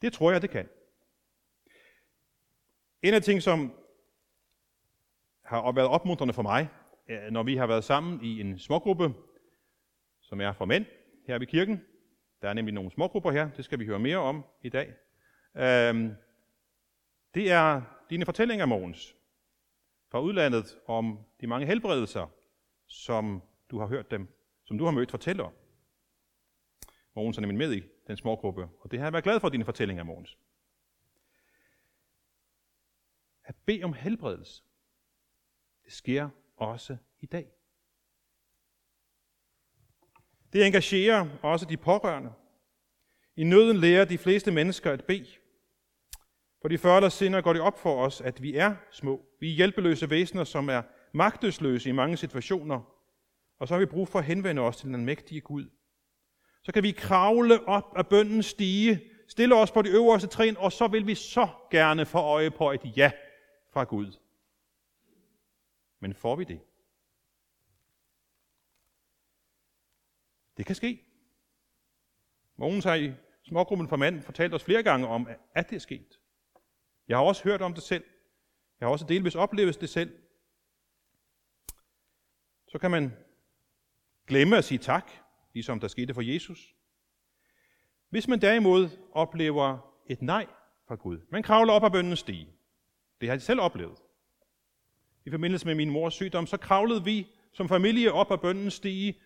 Det 0.01 0.13
tror 0.13 0.31
jeg, 0.31 0.41
det 0.41 0.49
kan. 0.49 0.69
En 3.01 3.13
af 3.13 3.21
de 3.21 3.25
ting, 3.25 3.41
som 3.41 3.79
har 5.43 5.71
været 5.71 5.87
opmuntrende 5.87 6.33
for 6.33 6.41
mig, 6.41 6.69
når 7.07 7.43
vi 7.43 7.55
har 7.55 7.67
været 7.67 7.83
sammen 7.83 8.23
i 8.23 8.41
en 8.41 8.59
smågruppe, 8.59 9.13
som 10.21 10.41
er 10.41 10.53
for 10.53 10.65
mænd 10.65 10.85
her 11.27 11.39
ved 11.39 11.47
kirken. 11.47 11.81
Der 12.41 12.49
er 12.49 12.53
nemlig 12.53 12.73
nogle 12.73 12.91
smågrupper 12.91 13.31
her, 13.31 13.51
det 13.51 13.65
skal 13.65 13.79
vi 13.79 13.85
høre 13.85 13.99
mere 13.99 14.17
om 14.17 14.45
i 14.61 14.69
dag. 14.69 14.93
Øhm, 15.57 16.15
det 17.33 17.51
er 17.51 17.81
dine 18.09 18.25
fortællinger, 18.25 18.65
Mogens, 18.65 19.15
fra 20.11 20.21
udlandet 20.21 20.77
om 20.87 21.19
de 21.41 21.47
mange 21.47 21.67
helbredelser, 21.67 22.27
som 22.87 23.43
du 23.71 23.79
har 23.79 23.87
hørt 23.87 24.11
dem, 24.11 24.27
som 24.63 24.77
du 24.77 24.85
har 24.85 24.91
mødt 24.91 25.11
fortælle 25.11 25.43
om. 25.43 25.53
Mogens 27.15 27.37
er 27.37 27.41
nemlig 27.41 27.57
med 27.57 27.73
i 27.73 27.83
den 28.07 28.17
smågruppe, 28.17 28.69
og 28.79 28.91
det 28.91 28.99
har 28.99 29.05
jeg 29.05 29.13
været 29.13 29.23
glad 29.23 29.39
for, 29.39 29.49
dine 29.49 29.65
fortællinger, 29.65 30.03
Mogens. 30.03 30.37
At 33.43 33.55
bede 33.65 33.83
om 33.83 33.93
helbredelse, 33.93 34.63
det 35.83 35.93
sker 35.93 36.29
også 36.57 36.97
i 37.19 37.25
dag. 37.25 37.47
Det 40.53 40.65
engagerer 40.65 41.27
også 41.41 41.65
de 41.65 41.77
pårørende. 41.77 42.33
I 43.35 43.43
nøden 43.43 43.77
lærer 43.77 44.05
de 44.05 44.17
fleste 44.17 44.51
mennesker 44.51 44.91
at 44.91 45.03
bede. 45.03 45.27
For 46.61 46.67
de 46.69 46.77
før 46.77 46.95
eller 46.95 47.09
senere 47.09 47.41
går 47.41 47.53
det 47.53 47.61
op 47.61 47.79
for 47.79 48.05
os, 48.05 48.21
at 48.21 48.41
vi 48.41 48.55
er 48.55 48.75
små. 48.91 49.25
Vi 49.39 49.51
er 49.51 49.55
hjælpeløse 49.55 50.09
væsener, 50.09 50.43
som 50.43 50.69
er 50.69 50.81
magtesløse 51.13 51.89
i 51.89 51.91
mange 51.91 52.17
situationer. 52.17 52.81
Og 53.59 53.67
så 53.67 53.73
har 53.73 53.79
vi 53.79 53.85
brug 53.85 54.07
for 54.07 54.19
at 54.19 54.25
henvende 54.25 54.61
os 54.61 54.77
til 54.77 54.89
den 54.89 55.05
mægtige 55.05 55.41
Gud. 55.41 55.69
Så 56.63 56.71
kan 56.71 56.83
vi 56.83 56.91
kravle 56.91 57.67
op 57.67 57.97
af 57.97 58.07
bønden 58.07 58.43
stige, 58.43 59.01
stille 59.27 59.55
os 59.55 59.71
på 59.71 59.81
de 59.81 59.89
øverste 59.89 60.27
trin, 60.27 60.57
og 60.57 60.71
så 60.71 60.87
vil 60.87 61.07
vi 61.07 61.15
så 61.15 61.47
gerne 61.71 62.05
få 62.05 62.17
øje 62.17 62.51
på 62.51 62.71
et 62.71 62.97
ja 62.97 63.11
fra 63.73 63.83
Gud. 63.83 64.24
Men 65.99 66.13
får 66.13 66.35
vi 66.35 66.43
det? 66.43 66.61
Det 70.57 70.65
kan 70.65 70.75
ske. 70.75 71.05
Mogens 72.55 72.85
har 72.85 72.95
i 72.95 73.13
smågruppen 73.43 73.87
for 73.87 73.95
mand 73.95 74.21
fortalt 74.21 74.53
os 74.53 74.63
flere 74.63 74.83
gange 74.83 75.07
om, 75.07 75.27
at 75.53 75.69
det 75.69 75.75
er 75.75 75.79
sket. 75.79 76.19
Jeg 77.07 77.17
har 77.17 77.23
også 77.23 77.43
hørt 77.43 77.61
om 77.61 77.73
det 77.73 77.83
selv. 77.83 78.03
Jeg 78.79 78.85
har 78.87 78.91
også 78.91 79.05
delvis 79.05 79.35
oplevet 79.35 79.81
det 79.81 79.89
selv. 79.89 80.19
Så 82.67 82.79
kan 82.79 82.91
man 82.91 83.13
glemme 84.27 84.57
at 84.57 84.63
sige 84.63 84.77
tak, 84.77 85.11
ligesom 85.53 85.79
der 85.79 85.87
skete 85.87 86.13
for 86.13 86.21
Jesus. 86.21 86.75
Hvis 88.09 88.27
man 88.27 88.41
derimod 88.41 88.89
oplever 89.11 89.95
et 90.05 90.21
nej 90.21 90.47
fra 90.87 90.95
Gud, 90.95 91.19
man 91.29 91.43
kravler 91.43 91.73
op 91.73 91.83
ad 91.83 91.91
bøndens 91.91 92.19
stige, 92.19 92.53
det 93.21 93.29
har 93.29 93.33
jeg 93.35 93.41
selv 93.41 93.59
oplevet. 93.59 94.04
I 95.25 95.29
forbindelse 95.29 95.65
med 95.65 95.75
min 95.75 95.89
mors 95.89 96.13
sygdom, 96.13 96.47
så 96.47 96.57
kravlede 96.57 97.03
vi 97.03 97.27
som 97.51 97.69
familie 97.69 98.11
op 98.13 98.31
ad 98.31 98.37
bøndens 98.37 98.73
stige, 98.73 99.21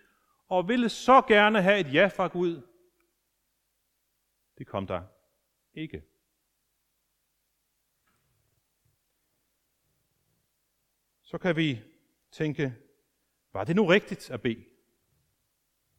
og 0.48 0.68
ville 0.68 0.90
så 0.90 1.22
gerne 1.22 1.62
have 1.62 1.80
et 1.80 1.94
ja 1.94 2.08
fra 2.08 2.28
Gud. 2.28 2.62
Det 4.58 4.68
kom 4.68 4.88
der 4.88 5.02
ikke. 5.74 6.04
Så 11.24 11.38
kan 11.38 11.56
vi 11.56 11.82
tænke, 12.32 12.76
var 13.54 13.64
det 13.64 13.76
nu 13.76 13.86
rigtigt 13.86 14.32
at 14.32 14.42
bede? 14.42 14.66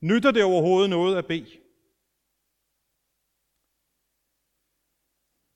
Nytter 0.00 0.30
det 0.30 0.45
overhovedet 0.45 0.90
noget 0.90 1.16
at 1.16 1.26
bede? 1.26 1.61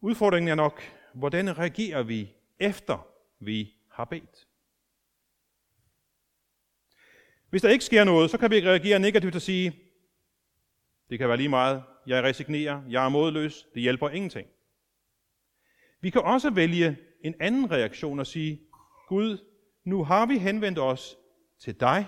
Udfordringen 0.01 0.49
er 0.49 0.55
nok, 0.55 0.83
hvordan 1.15 1.59
reagerer 1.59 2.03
vi 2.03 2.35
efter 2.59 3.09
vi 3.39 3.75
har 3.95 4.05
bedt? 4.05 4.49
Hvis 7.51 7.63
der 7.63 7.69
ikke 7.69 7.85
sker 7.85 8.05
noget, 8.05 8.31
så 8.31 8.39
kan 8.39 8.51
vi 8.51 8.61
reagere 8.61 8.99
negativt 8.99 9.35
og 9.35 9.43
sige, 9.43 9.79
det 11.11 11.19
kan 11.19 11.29
være 11.29 11.37
lige 11.37 11.49
meget, 11.49 11.83
jeg 12.07 12.25
resignerer, 12.25 12.83
jeg 12.89 13.05
er 13.05 13.09
modløs, 13.09 13.67
det 13.75 13.83
hjælper 13.83 14.09
ingenting. 14.09 14.49
Vi 16.01 16.11
kan 16.11 16.23
også 16.23 16.51
vælge 16.51 16.99
en 17.25 17.35
anden 17.41 17.71
reaktion 17.71 18.19
og 18.19 18.27
sige, 18.27 18.61
Gud, 19.09 19.39
nu 19.85 20.05
har 20.05 20.27
vi 20.27 20.39
henvendt 20.39 20.79
os 20.79 21.17
til 21.61 21.81
dig. 21.81 22.07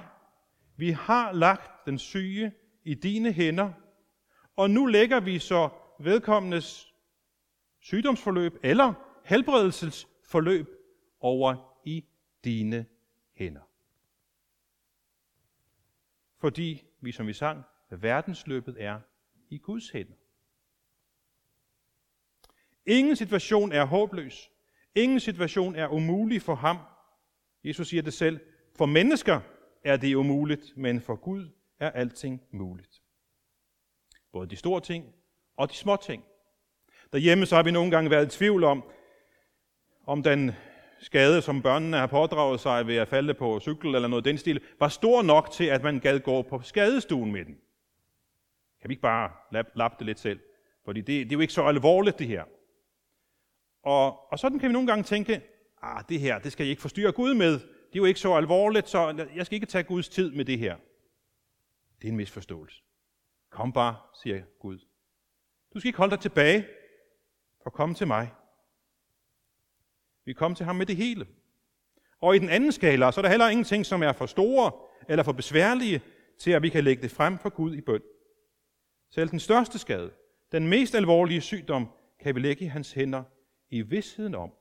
Vi 0.76 0.90
har 0.90 1.32
lagt 1.32 1.86
den 1.86 1.98
syge 1.98 2.52
i 2.84 2.94
dine 2.94 3.32
hænder, 3.32 3.72
og 4.56 4.70
nu 4.70 4.86
lægger 4.86 5.20
vi 5.20 5.38
så 5.38 5.68
vedkommendes 6.00 6.92
sygdomsforløb 7.80 8.52
eller 8.62 8.92
helbredelsesforløb 9.24 10.66
over 11.20 11.75
dine 12.46 12.86
hænder 13.34 13.62
fordi 16.46 16.84
vi, 17.00 17.12
som 17.12 17.26
vi 17.26 17.32
sang, 17.32 17.64
verdensløbet 17.90 18.76
er 18.78 19.00
i 19.50 19.58
Guds 19.58 19.90
hænder. 19.90 20.14
Ingen 22.86 23.16
situation 23.16 23.72
er 23.72 23.84
håbløs. 23.84 24.50
Ingen 24.94 25.20
situation 25.20 25.74
er 25.74 25.88
umulig 25.88 26.42
for 26.42 26.54
ham. 26.54 26.78
Jesus 27.64 27.88
siger 27.88 28.02
det 28.02 28.12
selv. 28.12 28.40
For 28.76 28.86
mennesker 28.86 29.40
er 29.84 29.96
det 29.96 30.14
umuligt, 30.14 30.76
men 30.76 31.00
for 31.00 31.16
Gud 31.16 31.48
er 31.80 31.90
alting 31.90 32.42
muligt. 32.50 33.02
Både 34.32 34.50
de 34.50 34.56
store 34.56 34.80
ting 34.80 35.14
og 35.56 35.70
de 35.70 35.74
små 35.74 35.96
ting. 35.96 36.24
Derhjemme 37.12 37.46
så 37.46 37.56
har 37.56 37.62
vi 37.62 37.70
nogle 37.70 37.90
gange 37.90 38.10
været 38.10 38.34
i 38.34 38.38
tvivl 38.38 38.64
om, 38.64 38.90
om 40.06 40.22
den 40.22 40.52
skade, 41.00 41.42
som 41.42 41.62
børnene 41.62 41.96
har 41.96 42.06
pådraget 42.06 42.60
sig 42.60 42.86
ved 42.86 42.96
at 42.96 43.08
falde 43.08 43.34
på 43.34 43.60
cykel 43.60 43.94
eller 43.94 44.08
noget 44.08 44.24
den 44.24 44.38
stil, 44.38 44.60
var 44.80 44.88
stor 44.88 45.22
nok 45.22 45.50
til, 45.50 45.64
at 45.64 45.82
man 45.82 46.00
gad 46.00 46.20
gå 46.20 46.42
på 46.42 46.60
skadestuen 46.62 47.32
med 47.32 47.44
den. 47.44 47.54
Kan 48.80 48.88
vi 48.88 48.92
ikke 48.92 49.02
bare 49.02 49.30
lappe 49.74 49.96
det 49.98 50.06
lidt 50.06 50.20
selv? 50.20 50.40
Fordi 50.84 51.00
det, 51.00 51.06
det 51.06 51.32
er 51.32 51.36
jo 51.36 51.40
ikke 51.40 51.52
så 51.52 51.62
alvorligt, 51.62 52.18
det 52.18 52.26
her. 52.26 52.44
Og, 53.82 54.32
og 54.32 54.38
sådan 54.38 54.58
kan 54.58 54.68
vi 54.68 54.72
nogle 54.72 54.88
gange 54.88 55.04
tænke, 55.04 55.42
ah, 55.82 56.04
det 56.08 56.20
her, 56.20 56.38
det 56.38 56.52
skal 56.52 56.64
jeg 56.64 56.70
ikke 56.70 56.82
forstyrre 56.82 57.12
Gud 57.12 57.34
med. 57.34 57.52
Det 57.52 57.94
er 57.94 57.96
jo 57.96 58.04
ikke 58.04 58.20
så 58.20 58.34
alvorligt, 58.34 58.88
så 58.88 59.26
jeg 59.34 59.46
skal 59.46 59.56
ikke 59.56 59.66
tage 59.66 59.84
Guds 59.84 60.08
tid 60.08 60.30
med 60.30 60.44
det 60.44 60.58
her. 60.58 60.76
Det 62.02 62.08
er 62.08 62.12
en 62.12 62.16
misforståelse. 62.16 62.82
Kom 63.50 63.72
bare, 63.72 63.96
siger 64.22 64.42
Gud. 64.60 64.78
Du 65.74 65.80
skal 65.80 65.88
ikke 65.88 65.98
holde 65.98 66.10
dig 66.10 66.20
tilbage, 66.20 66.66
for 67.62 67.70
kom 67.70 67.94
til 67.94 68.06
mig. 68.06 68.30
Vi 70.26 70.32
kom 70.32 70.54
til 70.54 70.66
ham 70.66 70.76
med 70.76 70.86
det 70.86 70.96
hele. 70.96 71.26
Og 72.20 72.36
i 72.36 72.38
den 72.38 72.48
anden 72.48 72.72
skala, 72.72 73.10
så 73.10 73.20
er 73.20 73.22
der 73.22 73.28
heller 73.28 73.48
ingenting, 73.48 73.86
som 73.86 74.02
er 74.02 74.12
for 74.12 74.26
store 74.26 74.72
eller 75.08 75.22
for 75.22 75.32
besværlige, 75.32 76.02
til 76.38 76.50
at 76.50 76.62
vi 76.62 76.68
kan 76.68 76.84
lægge 76.84 77.02
det 77.02 77.10
frem 77.10 77.38
for 77.38 77.48
Gud 77.48 77.74
i 77.74 77.80
bøn. 77.80 78.02
Selv 79.10 79.30
den 79.30 79.40
største 79.40 79.78
skade, 79.78 80.10
den 80.52 80.68
mest 80.68 80.94
alvorlige 80.94 81.40
sygdom, 81.40 81.88
kan 82.20 82.34
vi 82.34 82.40
lægge 82.40 82.64
i 82.64 82.68
hans 82.68 82.92
hænder 82.92 83.22
i 83.70 83.82
vidsheden 83.82 84.34
om, 84.34 84.52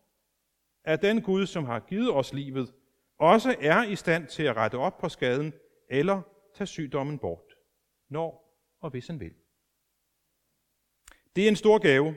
at 0.84 1.02
den 1.02 1.22
Gud, 1.22 1.46
som 1.46 1.66
har 1.66 1.80
givet 1.80 2.12
os 2.14 2.34
livet, 2.34 2.74
også 3.20 3.56
er 3.60 3.84
i 3.84 3.96
stand 3.96 4.28
til 4.28 4.44
at 4.44 4.56
rette 4.56 4.76
op 4.76 4.98
på 4.98 5.10
skaden 5.10 5.54
eller 5.90 6.22
tage 6.56 6.68
sygdommen 6.68 7.20
bort, 7.20 7.56
når 8.10 8.46
og 8.82 8.90
hvis 8.90 9.08
han 9.08 9.20
vil. 9.20 9.34
Det 11.36 11.44
er 11.44 11.48
en 11.48 11.56
stor 11.56 11.78
gave, 11.78 12.16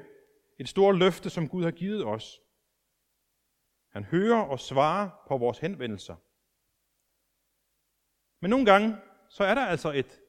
et 0.59 0.69
stort 0.69 0.99
løfte, 0.99 1.31
som 1.31 1.49
Gud 1.49 1.65
har 1.65 1.71
givet 1.71 2.05
os. 2.05 2.41
Han 3.89 4.05
hører 4.05 4.43
og 4.43 4.61
svarer 4.61 5.25
på 5.29 5.39
vores 5.39 5.59
henvendelser. 5.59 6.17
Men 8.41 8.51
nogle 8.51 8.67
gange, 8.67 8.97
så 9.29 9.45
er 9.45 9.55
der 9.55 9.67
altså 9.67 9.93
et 9.93 10.21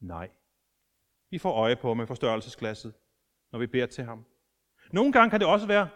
nej. 0.00 0.30
Vi 1.30 1.38
får 1.38 1.52
øje 1.52 1.76
på 1.76 1.94
med 1.94 2.06
forstørrelsesglasset, 2.06 2.94
når 3.52 3.58
vi 3.58 3.66
beder 3.66 3.86
til 3.86 4.04
ham. 4.04 4.26
Nogle 4.92 5.12
gange 5.12 5.30
kan 5.30 5.40
det 5.40 5.48
også 5.48 5.66
være 5.66 5.88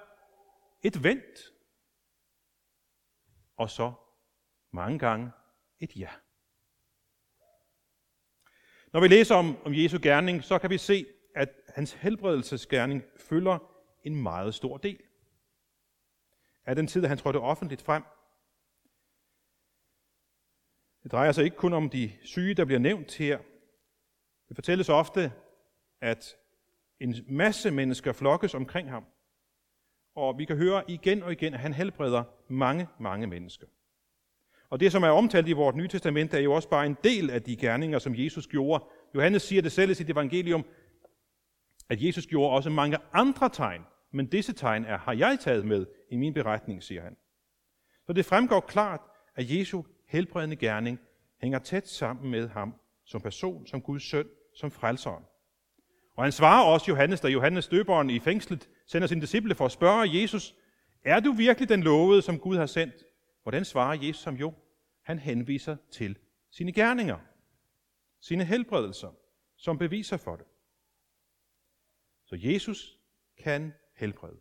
et 0.83 1.03
vent. 1.03 1.39
Og 3.57 3.71
så 3.71 3.93
mange 4.73 4.99
gange 4.99 5.31
et 5.81 5.97
ja. 5.97 6.11
Når 8.93 9.01
vi 9.01 9.09
læser 9.09 9.35
om, 9.35 9.57
om 9.65 9.75
Jesu 9.75 9.99
gerning, 10.03 10.45
så 10.45 10.59
kan 10.59 10.71
vi 10.71 10.79
se, 10.79 11.07
at 11.35 11.49
hans 11.69 11.93
helbredelsesgerning 11.93 13.03
fylder 13.17 13.59
en 14.03 14.23
meget 14.23 14.55
stor 14.55 14.77
del 14.77 15.03
af 16.67 16.77
den 16.77 16.87
tid, 16.87 17.05
han 17.05 17.19
trådte 17.19 17.37
offentligt 17.37 17.83
frem. 17.83 18.03
Det 21.03 21.13
drejer 21.13 21.33
sig 21.33 21.45
ikke 21.45 21.57
kun 21.57 21.73
om 21.73 21.91
de 21.91 22.13
syge, 22.25 22.55
der 22.55 22.65
bliver 22.65 22.79
nævnt 22.79 23.15
her. 23.15 23.39
Det 24.49 24.57
fortælles 24.57 24.89
ofte, 24.89 25.33
at 26.01 26.37
en 27.01 27.15
masse 27.29 27.71
mennesker 27.71 28.13
flokkes 28.13 28.55
omkring 28.55 28.91
ham. 28.91 29.05
Og 30.15 30.39
vi 30.39 30.45
kan 30.45 30.57
høre 30.57 30.91
igen 30.91 31.23
og 31.23 31.33
igen, 31.33 31.55
at 31.55 31.61
han 31.61 31.73
helbreder 31.73 32.25
mange, 32.49 32.89
mange 32.99 33.27
mennesker. 33.27 33.67
Og 34.71 34.81
det, 34.81 34.93
som 34.93 35.03
er 35.03 35.09
omtalt 35.09 35.49
i 35.49 35.53
vores 35.53 35.77
Nye 35.77 35.89
Testament, 35.89 36.35
er 36.35 36.39
jo 36.39 36.53
også 36.53 36.69
bare 36.69 36.87
en 36.87 36.97
del 37.05 37.31
af 37.31 37.43
de 37.43 37.57
gerninger, 37.57 37.99
som 37.99 38.15
Jesus 38.15 38.47
gjorde. 38.47 38.85
Johannes 39.15 39.43
siger 39.43 39.63
det 39.63 39.73
selv 39.73 39.91
i 39.91 39.95
sit 39.95 40.11
evangelium, 40.11 40.65
at 41.89 42.03
Jesus 42.03 42.27
gjorde 42.27 42.57
også 42.57 42.71
mange 42.71 42.99
andre 43.13 43.49
tegn, 43.49 43.83
men 44.13 44.27
disse 44.27 44.53
tegn 44.53 44.85
er, 44.85 44.99
har 44.99 45.13
jeg 45.13 45.39
taget 45.41 45.65
med 45.65 45.87
i 46.11 46.17
min 46.17 46.35
beretning, 46.35 46.83
siger 46.83 47.03
han. 47.03 47.17
Så 48.07 48.13
det 48.13 48.25
fremgår 48.25 48.61
klart, 48.61 49.01
at 49.35 49.51
Jesu 49.51 49.83
helbredende 50.07 50.57
gerning 50.57 51.01
hænger 51.41 51.59
tæt 51.59 51.89
sammen 51.89 52.31
med 52.31 52.49
ham 52.49 52.75
som 53.05 53.21
person, 53.21 53.67
som 53.67 53.83
Guds 53.83 54.03
søn, 54.03 54.29
som 54.55 54.71
frelseren. 54.71 55.25
Og 56.17 56.25
han 56.25 56.33
svarer 56.33 56.65
også 56.65 56.87
Johannes, 56.89 57.21
da 57.21 57.29
Johannes 57.29 57.69
døberen 57.69 58.11
i 58.11 58.21
fængslet 58.21 58.69
sender 58.87 59.09
sin 59.09 59.21
disciple 59.21 59.55
for 59.55 59.65
at 59.65 59.73
spørge 59.73 60.21
Jesus, 60.21 60.55
er 61.05 61.21
du 61.21 61.33
virkelig 61.33 61.69
den 61.69 61.83
lovede, 61.83 62.23
som 62.23 62.39
Gud 62.39 62.57
har 62.57 62.67
sendt? 62.67 62.95
Hvordan 63.43 63.65
svarer 63.65 63.99
Jesus 64.03 64.23
som 64.23 64.35
jo? 64.35 64.55
Han 65.03 65.19
henviser 65.19 65.77
til 65.91 66.19
sine 66.51 66.73
gerninger, 66.73 67.19
sine 68.21 68.45
helbredelser, 68.45 69.11
som 69.57 69.79
beviser 69.79 70.17
for 70.17 70.37
det. 70.37 70.47
Så 72.25 72.37
Jesus 72.39 72.99
kan 73.39 73.73
helbred. 74.03 74.37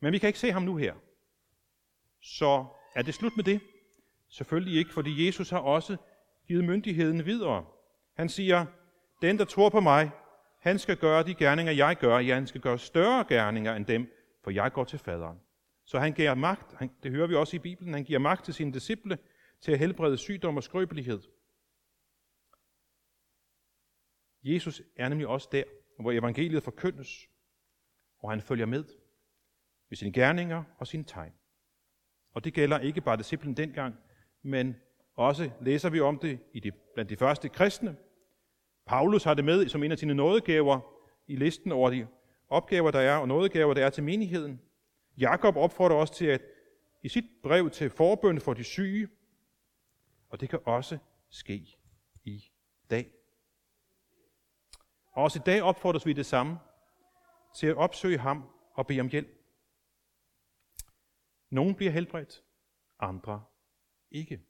Men 0.00 0.12
vi 0.12 0.18
kan 0.18 0.26
ikke 0.26 0.38
se 0.38 0.52
ham 0.52 0.62
nu 0.62 0.76
her. 0.76 0.94
Så 2.20 2.66
er 2.94 3.02
det 3.02 3.14
slut 3.14 3.36
med 3.36 3.44
det? 3.44 3.60
Selvfølgelig 4.28 4.78
ikke, 4.78 4.92
fordi 4.92 5.26
Jesus 5.26 5.50
har 5.50 5.58
også 5.58 5.96
givet 6.46 6.64
myndigheden 6.64 7.26
videre. 7.26 7.66
Han 8.14 8.28
siger, 8.28 8.66
den 9.22 9.38
der 9.38 9.44
tror 9.44 9.68
på 9.68 9.80
mig, 9.80 10.10
han 10.60 10.78
skal 10.78 10.96
gøre 10.96 11.22
de 11.22 11.34
gerninger, 11.34 11.72
jeg 11.72 11.96
gør. 11.96 12.18
Ja, 12.18 12.34
han 12.34 12.46
skal 12.46 12.60
gøre 12.60 12.78
større 12.78 13.24
gerninger 13.28 13.74
end 13.74 13.86
dem, 13.86 14.12
for 14.44 14.50
jeg 14.50 14.72
går 14.72 14.84
til 14.84 14.98
faderen. 14.98 15.40
Så 15.84 15.98
han 15.98 16.12
giver 16.12 16.34
magt, 16.34 16.74
det 17.02 17.10
hører 17.10 17.26
vi 17.26 17.34
også 17.34 17.56
i 17.56 17.58
Bibelen, 17.58 17.94
han 17.94 18.04
giver 18.04 18.18
magt 18.18 18.44
til 18.44 18.54
sine 18.54 18.72
disciple 18.72 19.18
til 19.60 19.72
at 19.72 19.78
helbrede 19.78 20.16
sygdom 20.16 20.56
og 20.56 20.62
skrøbelighed. 20.62 21.22
Jesus 24.42 24.82
er 24.96 25.08
nemlig 25.08 25.28
også 25.28 25.48
der, 25.52 25.64
hvor 26.00 26.12
evangeliet 26.12 26.62
forkyndes, 26.62 27.28
og 28.18 28.30
han 28.30 28.40
følger 28.40 28.66
med 28.66 28.84
med 29.88 29.96
sine 29.96 30.12
gerninger 30.12 30.64
og 30.78 30.86
sine 30.86 31.04
tegn. 31.04 31.32
Og 32.32 32.44
det 32.44 32.54
gælder 32.54 32.78
ikke 32.78 33.00
bare 33.00 33.16
disciplen 33.16 33.56
dengang, 33.56 33.94
men 34.42 34.76
også 35.14 35.50
læser 35.60 35.90
vi 35.90 36.00
om 36.00 36.18
det 36.18 36.38
i 36.52 36.60
de, 36.60 36.72
blandt 36.94 37.10
de 37.10 37.16
første 37.16 37.48
kristne. 37.48 37.96
Paulus 38.86 39.24
har 39.24 39.34
det 39.34 39.44
med 39.44 39.68
som 39.68 39.82
en 39.82 39.92
af 39.92 39.98
sine 39.98 40.14
nådegaver 40.14 40.80
i 41.26 41.36
listen 41.36 41.72
over 41.72 41.90
de 41.90 42.06
opgaver, 42.48 42.90
der 42.90 43.00
er, 43.00 43.16
og 43.16 43.28
nådegaver, 43.28 43.74
der 43.74 43.86
er 43.86 43.90
til 43.90 44.04
menigheden. 44.04 44.60
Jakob 45.18 45.56
opfordrer 45.56 45.96
os 45.96 46.10
til 46.10 46.26
at 46.26 46.42
i 47.02 47.08
sit 47.08 47.24
brev 47.42 47.70
til 47.70 47.90
forbøn 47.90 48.40
for 48.40 48.54
de 48.54 48.64
syge, 48.64 49.08
og 50.28 50.40
det 50.40 50.48
kan 50.48 50.58
også 50.64 50.98
ske 51.30 51.66
i 52.24 52.44
dag. 52.90 53.12
Og 55.14 55.22
også 55.22 55.38
i 55.38 55.42
dag 55.46 55.62
opfordres 55.62 56.06
vi 56.06 56.12
det 56.12 56.26
samme, 56.26 56.58
til 57.56 57.66
at 57.66 57.76
opsøge 57.76 58.18
ham 58.18 58.44
og 58.74 58.86
bede 58.86 59.00
om 59.00 59.08
hjælp. 59.08 59.28
Nogle 61.50 61.74
bliver 61.74 61.92
helbredt, 61.92 62.42
andre 63.00 63.44
ikke. 64.10 64.40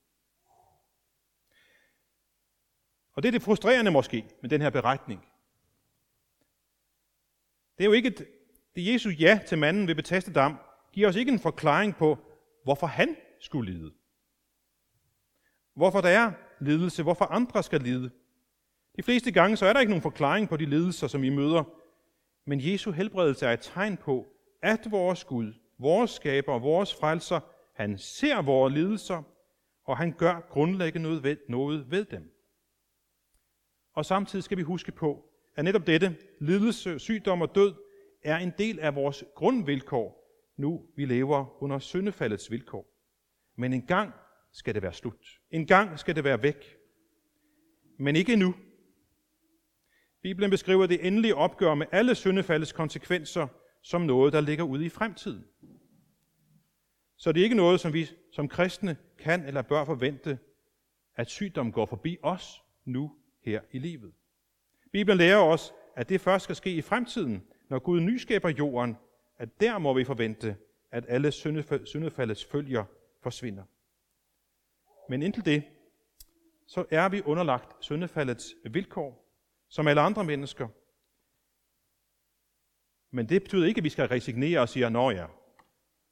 Og 3.12 3.22
det 3.22 3.28
er 3.28 3.32
det 3.32 3.42
frustrerende 3.42 3.90
måske 3.90 4.30
med 4.42 4.50
den 4.50 4.60
her 4.60 4.70
beretning. 4.70 5.20
Det 7.78 7.84
er 7.84 7.88
jo 7.88 7.92
ikke 7.92 8.08
et, 8.08 8.28
det 8.74 8.92
Jesu 8.92 9.10
ja 9.10 9.40
til 9.48 9.58
manden 9.58 9.88
ved 9.88 9.94
Betastedam 9.94 10.52
Dam 10.52 10.60
giver 10.92 11.08
os 11.08 11.16
ikke 11.16 11.32
en 11.32 11.40
forklaring 11.40 11.96
på, 11.96 12.18
hvorfor 12.64 12.86
han 12.86 13.16
skulle 13.40 13.72
lide. 13.72 13.94
Hvorfor 15.74 16.00
der 16.00 16.08
er 16.08 16.32
lidelse, 16.60 17.02
hvorfor 17.02 17.24
andre 17.24 17.62
skal 17.62 17.80
lide. 17.80 18.10
De 18.96 19.02
fleste 19.02 19.32
gange 19.32 19.56
så 19.56 19.66
er 19.66 19.72
der 19.72 19.80
ikke 19.80 19.90
nogen 19.90 20.02
forklaring 20.02 20.48
på 20.48 20.56
de 20.56 20.66
lidelser, 20.66 21.06
som 21.06 21.22
vi 21.22 21.30
møder, 21.30 21.64
men 22.46 22.60
Jesu 22.60 22.90
helbredelse 22.90 23.46
er 23.46 23.52
et 23.52 23.60
tegn 23.60 23.96
på, 23.96 24.26
at 24.62 24.90
vores 24.90 25.24
Gud, 25.24 25.52
vores 25.78 26.10
skaber, 26.10 26.58
vores 26.58 26.94
frelser, 26.94 27.40
han 27.74 27.98
ser 27.98 28.42
vores 28.42 28.74
lidelser, 28.74 29.22
og 29.84 29.96
han 29.96 30.12
gør 30.12 30.40
grundlæggende 30.50 31.08
noget 31.08 31.22
ved, 31.22 31.36
noget 31.48 31.90
ved 31.90 32.04
dem. 32.04 32.30
Og 33.94 34.04
samtidig 34.04 34.44
skal 34.44 34.58
vi 34.58 34.62
huske 34.62 34.92
på, 34.92 35.24
at 35.56 35.64
netop 35.64 35.86
dette, 35.86 36.16
lidelse, 36.40 36.98
sygdom 36.98 37.42
og 37.42 37.54
død, 37.54 37.74
er 38.22 38.38
en 38.38 38.52
del 38.58 38.80
af 38.80 38.94
vores 38.94 39.24
grundvilkår, 39.34 40.24
nu 40.56 40.82
vi 40.96 41.04
lever 41.04 41.62
under 41.62 41.78
syndefaldets 41.78 42.50
vilkår. 42.50 42.86
Men 43.56 43.72
en 43.72 43.86
gang 43.86 44.12
skal 44.52 44.74
det 44.74 44.82
være 44.82 44.92
slut. 44.92 45.40
En 45.50 45.66
gang 45.66 45.98
skal 45.98 46.16
det 46.16 46.24
være 46.24 46.42
væk. 46.42 46.76
Men 47.98 48.16
ikke 48.16 48.36
nu. 48.36 48.54
Bibelen 50.24 50.50
beskriver 50.50 50.86
det 50.86 51.06
endelige 51.06 51.34
opgør 51.34 51.74
med 51.74 51.86
alle 51.92 52.14
syndefaldets 52.14 52.72
konsekvenser 52.72 53.46
som 53.82 54.00
noget, 54.00 54.32
der 54.32 54.40
ligger 54.40 54.64
ude 54.64 54.84
i 54.84 54.88
fremtiden. 54.88 55.44
Så 57.16 57.32
det 57.32 57.40
er 57.40 57.44
ikke 57.44 57.56
noget, 57.56 57.80
som 57.80 57.92
vi 57.92 58.10
som 58.32 58.48
kristne 58.48 58.96
kan 59.18 59.44
eller 59.46 59.62
bør 59.62 59.84
forvente, 59.84 60.38
at 61.16 61.30
sygdom 61.30 61.72
går 61.72 61.86
forbi 61.86 62.18
os 62.22 62.62
nu 62.84 63.12
her 63.42 63.60
i 63.72 63.78
livet. 63.78 64.12
Bibelen 64.92 65.18
lærer 65.18 65.38
os, 65.38 65.72
at 65.96 66.08
det 66.08 66.20
først 66.20 66.44
skal 66.44 66.56
ske 66.56 66.70
i 66.70 66.82
fremtiden, 66.82 67.42
når 67.68 67.78
Gud 67.78 68.00
nyskaber 68.00 68.48
jorden, 68.48 68.96
at 69.38 69.60
der 69.60 69.78
må 69.78 69.94
vi 69.94 70.04
forvente, 70.04 70.56
at 70.90 71.04
alle 71.08 71.32
syndefaldets 71.84 72.44
følger 72.44 72.84
forsvinder. 73.22 73.62
Men 75.08 75.22
indtil 75.22 75.44
det, 75.44 75.62
så 76.66 76.84
er 76.90 77.08
vi 77.08 77.22
underlagt 77.24 77.76
syndefaldets 77.80 78.54
vilkår, 78.70 79.23
som 79.74 79.88
alle 79.88 80.00
andre 80.00 80.24
mennesker. 80.24 80.68
Men 83.10 83.28
det 83.28 83.42
betyder 83.42 83.66
ikke, 83.66 83.78
at 83.78 83.84
vi 83.84 83.88
skal 83.88 84.08
resignere 84.08 84.60
og 84.60 84.68
sige, 84.68 84.90
nå 84.90 85.10
ja, 85.10 85.26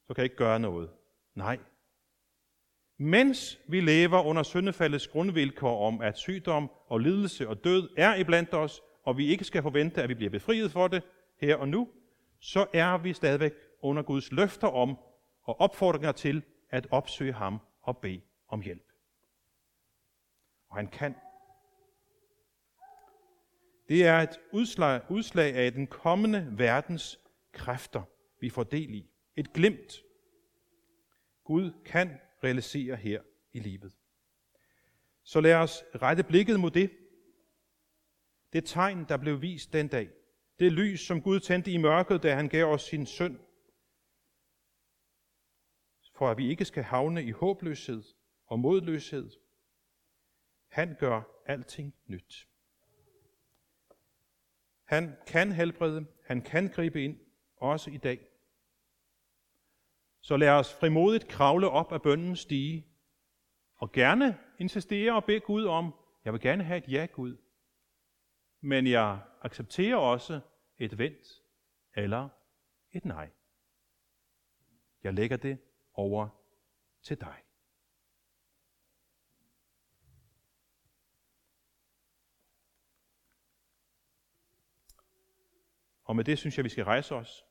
så 0.07 0.13
kan 0.13 0.17
jeg 0.17 0.23
ikke 0.23 0.35
gøre 0.35 0.59
noget. 0.59 0.89
Nej. 1.35 1.59
Mens 2.97 3.59
vi 3.67 3.81
lever 3.81 4.23
under 4.23 4.43
syndefaldets 4.43 5.07
grundvilkår 5.07 5.87
om, 5.87 6.01
at 6.01 6.17
sygdom 6.17 6.71
og 6.87 6.99
lidelse 6.99 7.49
og 7.49 7.63
død 7.63 7.89
er 7.97 8.15
iblandt 8.15 8.53
os, 8.53 8.81
og 9.03 9.17
vi 9.17 9.27
ikke 9.27 9.43
skal 9.43 9.61
forvente, 9.61 10.03
at 10.03 10.09
vi 10.09 10.13
bliver 10.13 10.31
befriet 10.31 10.71
for 10.71 10.87
det 10.87 11.03
her 11.41 11.55
og 11.55 11.67
nu, 11.67 11.89
så 12.39 12.67
er 12.73 12.97
vi 12.97 13.13
stadigvæk 13.13 13.53
under 13.81 14.03
Guds 14.03 14.31
løfter 14.31 14.67
om 14.67 14.97
og 15.43 15.61
opfordringer 15.61 16.11
til 16.11 16.43
at 16.69 16.87
opsøge 16.91 17.33
ham 17.33 17.59
og 17.81 17.97
bede 17.97 18.21
om 18.47 18.61
hjælp. 18.61 18.91
Og 20.69 20.75
han 20.75 20.87
kan. 20.87 21.15
Det 23.87 24.05
er 24.05 24.19
et 24.19 24.39
udslag, 24.51 25.01
udslag 25.09 25.55
af 25.55 25.71
den 25.71 25.87
kommende 25.87 26.53
verdens 26.57 27.19
kræfter, 27.51 28.03
vi 28.39 28.49
får 28.49 28.63
del 28.63 28.93
i. 28.93 29.09
Et 29.35 29.53
glimt. 29.53 30.01
Gud 31.43 31.71
kan 31.85 32.19
realisere 32.43 32.95
her 32.95 33.21
i 33.51 33.59
livet. 33.59 33.97
Så 35.23 35.41
lad 35.41 35.55
os 35.55 35.83
rette 35.95 36.23
blikket 36.23 36.59
mod 36.59 36.71
det. 36.71 36.91
Det 38.53 38.65
tegn, 38.65 39.05
der 39.09 39.17
blev 39.17 39.41
vist 39.41 39.73
den 39.73 39.87
dag. 39.87 40.09
Det 40.59 40.71
lys, 40.71 40.99
som 40.99 41.21
Gud 41.21 41.39
tændte 41.39 41.71
i 41.71 41.77
mørket, 41.77 42.23
da 42.23 42.35
han 42.35 42.49
gav 42.49 42.65
os 42.65 42.81
sin 42.81 43.05
søn. 43.05 43.39
For 46.15 46.29
at 46.29 46.37
vi 46.37 46.49
ikke 46.49 46.65
skal 46.65 46.83
havne 46.83 47.23
i 47.23 47.31
håbløshed 47.31 48.03
og 48.45 48.59
modløshed. 48.59 49.31
Han 50.67 50.95
gør 50.99 51.21
alting 51.45 51.95
nyt. 52.05 52.47
Han 54.85 55.15
kan 55.27 55.51
helbrede, 55.51 56.05
han 56.25 56.41
kan 56.41 56.67
gribe 56.67 57.03
ind, 57.03 57.19
også 57.57 57.91
i 57.91 57.97
dag. 57.97 58.27
Så 60.21 60.37
lad 60.37 60.49
os 60.49 60.73
frimodigt 60.73 61.27
kravle 61.27 61.69
op 61.69 61.91
af 61.91 62.01
bøndens 62.01 62.39
stige, 62.39 62.87
og 63.75 63.91
gerne 63.91 64.39
insistere 64.59 65.15
og 65.15 65.25
bede 65.25 65.39
Gud 65.39 65.65
om, 65.65 65.93
jeg 66.25 66.33
vil 66.33 66.41
gerne 66.41 66.63
have 66.63 66.77
et 66.77 66.91
ja, 66.91 67.05
Gud. 67.05 67.37
Men 68.61 68.87
jeg 68.87 69.19
accepterer 69.41 69.95
også 69.95 70.39
et 70.77 70.97
vent 70.97 71.27
eller 71.95 72.29
et 72.91 73.05
nej. 73.05 73.29
Jeg 75.03 75.13
lægger 75.13 75.37
det 75.37 75.57
over 75.93 76.29
til 77.01 77.21
dig. 77.21 77.43
Og 86.03 86.15
med 86.15 86.23
det 86.23 86.39
synes 86.39 86.57
jeg, 86.57 86.63
vi 86.63 86.69
skal 86.69 86.83
rejse 86.83 87.15
os. 87.15 87.45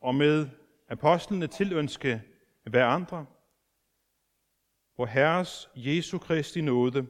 Og 0.00 0.14
med 0.14 0.48
apostlene 0.88 1.46
tilønske 1.46 2.22
hver 2.62 2.86
andre, 2.86 3.26
hvor 4.94 5.06
Herres 5.06 5.70
Jesu 5.74 6.18
Kristi 6.18 6.60
nåde, 6.60 7.08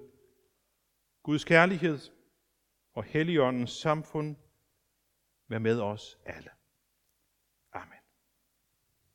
Guds 1.23 1.45
kærlighed 1.45 1.99
og 2.93 3.05
Helligåndens 3.05 3.71
samfund 3.71 4.37
være 5.49 5.61
med 5.61 5.81
os 5.81 6.19
alle. 6.25 6.51